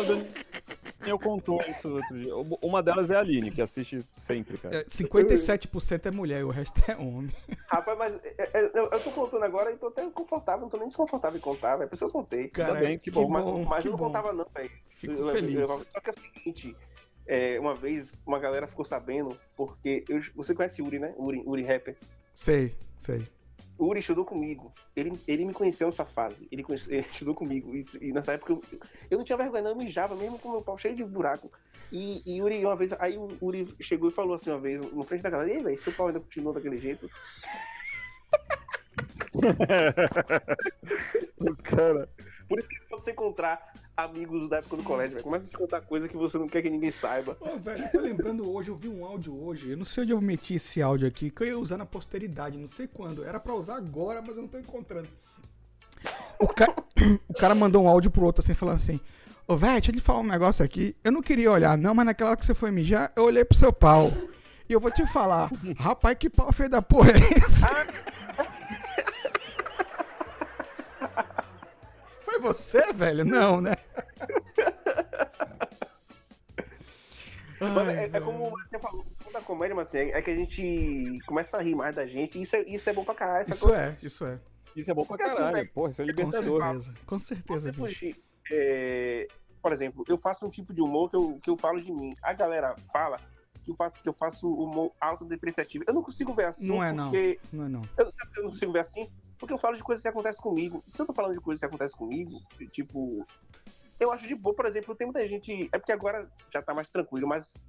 [1.00, 2.32] Daniel contou isso outro dia.
[2.62, 4.76] Uma delas é a Aline, que assiste sempre, cara.
[4.76, 7.30] É, 57% é mulher e o resto é homem.
[7.66, 10.76] Rapaz, mas é, é, eu, eu tô contando agora e tô até confortável, não tô
[10.76, 11.88] nem desconfortável em contar, velho.
[11.88, 12.48] Por isso eu contei.
[12.48, 14.04] Cara, Ainda bem, que Mas, bom, mas que eu não bom.
[14.06, 14.70] contava, não, velho.
[14.96, 15.56] Fico Eu- eu- feliz.
[15.68, 16.76] eu- só que é o seguinte,
[17.26, 21.12] é, uma vez uma galera ficou sabendo, porque eu- você conhece Uri, né?
[21.16, 21.96] Uri, Uri Rapper.
[22.34, 23.26] Sei, sei.
[23.78, 24.72] Uri estudou comigo.
[24.96, 26.48] Ele, ele me conheceu nessa fase.
[26.50, 27.74] Ele, conhece- ele estudou comigo.
[27.74, 28.62] E, e nessa época eu,
[29.10, 29.70] eu não tinha vergonha, não.
[29.70, 31.50] Eu mijava mesmo com meu pau cheio de buraco.
[31.92, 32.92] E, e Uri, uma vez.
[32.98, 35.78] Aí o Uri chegou e falou assim uma vez, no frente da galera: Ei, velho,
[35.78, 37.08] seu pau ainda continua daquele jeito.
[41.40, 42.08] O cara.
[42.48, 45.56] Por isso que quando você encontrar amigos da época do colégio, velho, começa a te
[45.56, 47.36] contar coisa que você não quer que ninguém saiba.
[47.40, 49.70] Ô, velho, eu tô lembrando hoje, eu vi um áudio hoje.
[49.70, 52.56] Eu não sei onde eu meti esse áudio aqui, que eu ia usar na posteridade,
[52.56, 53.24] não sei quando.
[53.24, 55.08] Era pra usar agora, mas eu não tô encontrando.
[56.38, 56.74] O, ca...
[57.28, 58.98] o cara mandou um áudio pro outro assim, falando assim:
[59.46, 60.96] Ô, velho, deixa eu te falar um negócio aqui.
[61.04, 63.58] Eu não queria olhar, não, mas naquela hora que você foi mijar, eu olhei pro
[63.58, 64.10] seu pau.
[64.68, 67.66] E eu vou te falar, rapaz, que pau feio da porra é esse?
[72.38, 73.24] Foi você, velho?
[73.24, 73.74] Não, né?
[77.60, 81.18] Mano, é, é como você falou, da comédia, mas assim, é, é que a gente
[81.26, 82.38] começa a rir mais da gente.
[82.38, 83.40] e Isso é, isso é bom pra caralho.
[83.42, 84.38] essa Isso coisa- é, isso é.
[84.76, 85.56] Isso é bom pra Porque assim, caralho.
[85.56, 86.62] velho, Porra, isso é Com libertador.
[86.62, 87.98] certeza, com certeza, Você bicho.
[87.98, 88.16] fugir,
[88.52, 89.26] é,
[89.60, 92.14] por exemplo, eu faço um tipo de humor que eu, que eu falo de mim.
[92.22, 93.18] A galera fala
[93.64, 95.84] que eu faço, que eu faço humor autodepreciativo.
[95.88, 97.06] Eu não consigo ver assim, Não é, não.
[97.06, 97.40] porque.
[97.52, 97.82] Não é, não.
[97.98, 99.08] Eu, sabe por que eu não consigo ver assim?
[99.38, 100.82] Porque eu falo de coisas que acontecem comigo.
[100.86, 103.26] Se eu tô falando de coisas que acontecem comigo, tipo.
[103.98, 105.68] Eu acho de boa, por exemplo, tem muita gente.
[105.72, 107.62] É porque agora já tá mais tranquilo, mas.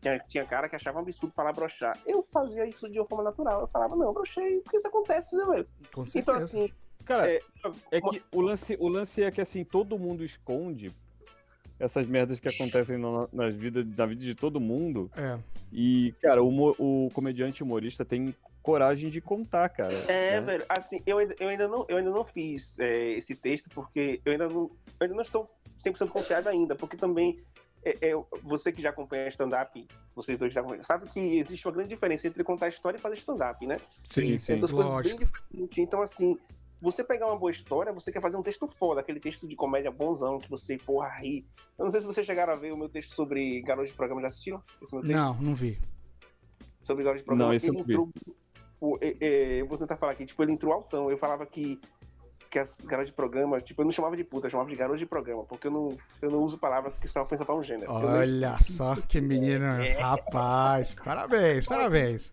[0.00, 1.98] Tinha, tinha cara que achava um absurdo falar brochar.
[2.06, 3.62] Eu fazia isso de uma forma natural.
[3.62, 5.68] Eu falava, não, brochei, porque isso acontece, né, velho?
[5.92, 6.72] Com Então, assim.
[7.04, 7.40] Cara, é,
[7.90, 10.92] É que o lance, o lance é que assim, todo mundo esconde
[11.78, 15.10] essas merdas que acontecem na, nas vidas, na vida de todo mundo.
[15.16, 15.38] É.
[15.72, 18.34] E, cara, o, o comediante humorista tem
[18.68, 19.94] coragem de contar, cara.
[20.08, 20.40] É, né?
[20.42, 24.20] velho, assim, eu ainda, eu ainda, não, eu ainda não fiz é, esse texto porque
[24.26, 25.50] eu ainda não, eu ainda não estou
[25.82, 27.42] 100% confiado ainda, porque também
[27.82, 28.12] é, é,
[28.42, 32.28] você que já acompanha stand-up, vocês dois já acompanham, sabe que existe uma grande diferença
[32.28, 33.80] entre contar história e fazer stand-up, né?
[34.04, 35.78] Sim, São sim, duas coisas bem diferentes.
[35.78, 36.36] Então, assim,
[36.78, 39.90] você pegar uma boa história, você quer fazer um texto foda, aquele texto de comédia
[39.90, 41.46] bonzão, que você, porra, ri.
[41.78, 44.20] Eu não sei se vocês chegaram a ver o meu texto sobre garoto de programa,
[44.20, 44.62] já assistiram?
[44.82, 45.16] Esse meu texto?
[45.16, 45.78] Não, não vi.
[46.82, 47.48] sobre garoto de programa.
[47.48, 47.94] Não, esse eu não vi.
[48.78, 48.92] Entrou.
[48.94, 51.10] o- é, é, eu vou tentar falar aqui, tipo, ele entrou altão.
[51.10, 51.80] Eu falava que,
[52.50, 54.98] que as garotas de programa, tipo, eu não chamava de puta, eu chamava de garoto
[54.98, 57.92] de programa, porque eu não, eu não uso palavras que são ofensa pra um gênero.
[57.92, 59.66] Eu não- Olha só que menino.
[59.98, 62.32] Rapaz, parabéns, parabéns.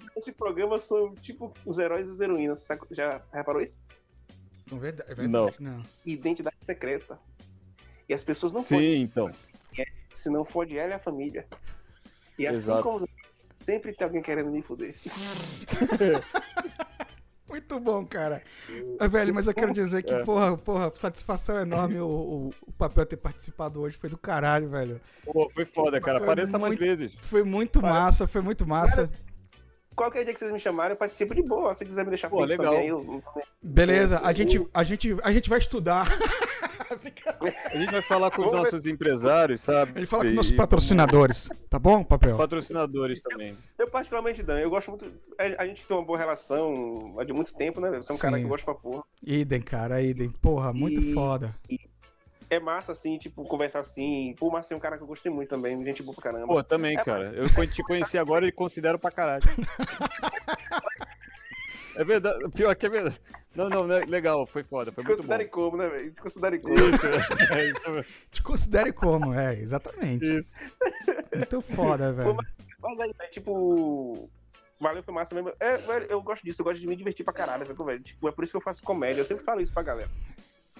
[0.00, 2.60] Garotos de programa são tipo os heróis e as heroínas.
[2.60, 2.82] sabe?
[2.90, 3.80] Já reparou isso?
[4.70, 5.72] Não, verdade, é verdade, Não.
[5.78, 5.82] não.
[6.06, 7.18] Identidade secreta.
[8.08, 9.30] E as pessoas não Sim, podem, então.
[10.14, 11.46] se não for de ela e a família.
[12.38, 12.82] E assim Exato.
[12.82, 13.06] como
[13.64, 14.94] sempre tem alguém querendo me fuder.
[17.48, 18.42] Muito bom, cara.
[18.98, 20.24] Ah, velho, mas eu quero dizer que, É.
[20.24, 23.96] porra, porra, satisfação enorme o, o, o papel ter participado hoje.
[23.96, 25.00] Foi do caralho, velho.
[25.24, 26.18] Pô, foi foda, cara.
[26.18, 27.14] Foi Apareça mais muito- vezes.
[27.20, 29.08] Foi muito massa, foi muito massa.
[29.94, 31.72] Qualquer dia que vocês me chamarem, eu participo de boa.
[31.74, 32.72] Se quiser me deixar Pô, legal.
[32.72, 33.22] também, eu,
[33.62, 36.08] Beleza, a gente, a gente, a gente vai estudar.
[37.72, 39.92] A gente vai falar com os nossos empresários, sabe?
[39.94, 41.48] A gente fala com E- nossos patrocinadores.
[41.68, 42.36] Tá bom, papel?
[42.36, 43.56] Patrocinadores também.
[43.78, 45.06] Eu particularmente, Dan, eu gosto muito.
[45.38, 47.90] A, a gente tem uma boa relação há de muito tempo, né?
[47.90, 48.42] Você é um cara Sim.
[48.42, 49.04] que gosta pra porra.
[49.22, 50.30] Idem, cara, idem.
[50.30, 51.54] Porra, muito E- foda.
[52.50, 54.34] É massa, assim, tipo, conversar assim.
[54.38, 56.46] Pô, Marcinho é um cara que eu gostei muito também, gente boa pra caramba.
[56.46, 57.32] Pô, também, É, cara.
[57.34, 59.42] Eu te conheci agora e considero pra caralho.
[61.96, 62.48] É verdade.
[62.50, 63.20] Pior que é verdade.
[63.54, 64.00] Não, não, né?
[64.00, 65.28] legal, foi foda, foi Te muito bom.
[65.28, 66.12] considere como, né, velho?
[66.12, 66.74] Te considere como.
[66.74, 67.06] Isso,
[67.52, 68.12] é isso mesmo.
[68.30, 70.36] Te considere como, é, exatamente.
[70.36, 70.58] Isso.
[71.34, 72.36] Muito foda, velho.
[72.80, 74.28] Mas aí, é, tipo.
[74.80, 75.52] Valeu, foi massa mesmo.
[75.60, 78.02] É, velho, eu gosto disso, eu gosto de me divertir pra caralho, sabe, velho?
[78.02, 79.20] Tipo, é por isso que eu faço comédia.
[79.20, 80.10] Eu sempre falo isso pra galera.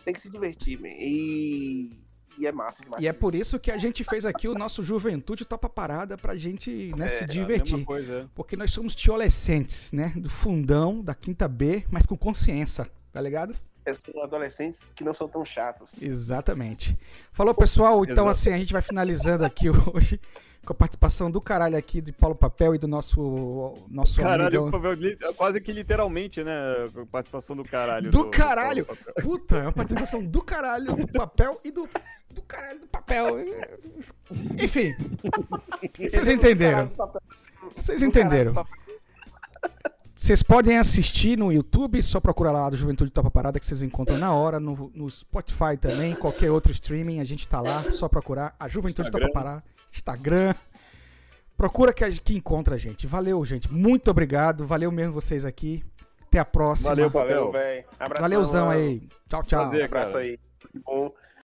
[0.04, 0.88] Tem que se divertir, man.
[0.88, 1.90] E.
[2.38, 3.02] E é massa demais.
[3.02, 6.36] E é por isso que a gente fez aqui o nosso Juventude Topa Parada pra
[6.36, 7.72] gente né, se É, a divertir.
[7.74, 8.26] mesma coisa, é.
[8.34, 10.12] Porque nós somos tiolescentes, né?
[10.16, 13.54] Do fundão, da quinta B, mas com consciência, tá ligado?
[13.92, 16.00] são adolescentes que não são tão chatos.
[16.02, 16.98] Exatamente.
[17.32, 18.02] Falou, pessoal.
[18.02, 18.30] Então, Exato.
[18.30, 20.18] assim, a gente vai finalizando aqui hoje
[20.64, 25.34] com a participação do caralho aqui de Paulo Papel e do nosso, nosso Caralho, amigão.
[25.36, 26.52] quase que literalmente, né?
[26.96, 28.10] a Participação do caralho.
[28.10, 28.86] Do caralho!
[29.22, 31.88] Puta, é uma participação do caralho do papel e do,
[32.32, 33.38] do caralho do papel.
[34.60, 34.94] Enfim.
[35.98, 36.90] Vocês entenderam.
[37.76, 38.66] Vocês entenderam.
[40.16, 44.16] Vocês podem assistir no YouTube, só procura lá do Juventude Topa Parada que vocês encontram
[44.16, 48.54] na hora, no, no Spotify também, qualquer outro streaming, a gente tá lá, só procurar
[48.58, 49.26] a Juventude Instagram.
[49.26, 49.64] Topa Parada,
[49.94, 50.54] Instagram.
[51.56, 53.06] Procura que, a- que encontra a gente.
[53.06, 53.72] Valeu, gente.
[53.72, 54.66] Muito obrigado.
[54.66, 55.84] Valeu mesmo vocês aqui.
[56.22, 56.90] Até a próxima.
[56.90, 57.84] Valeu, Valeu, velho.
[58.20, 58.78] Valeuzão mano.
[58.80, 59.08] aí.
[59.28, 59.60] Tchau, tchau.
[59.62, 59.84] Prazer.
[59.84, 60.38] Abraço aí.
[60.84, 61.12] Bom.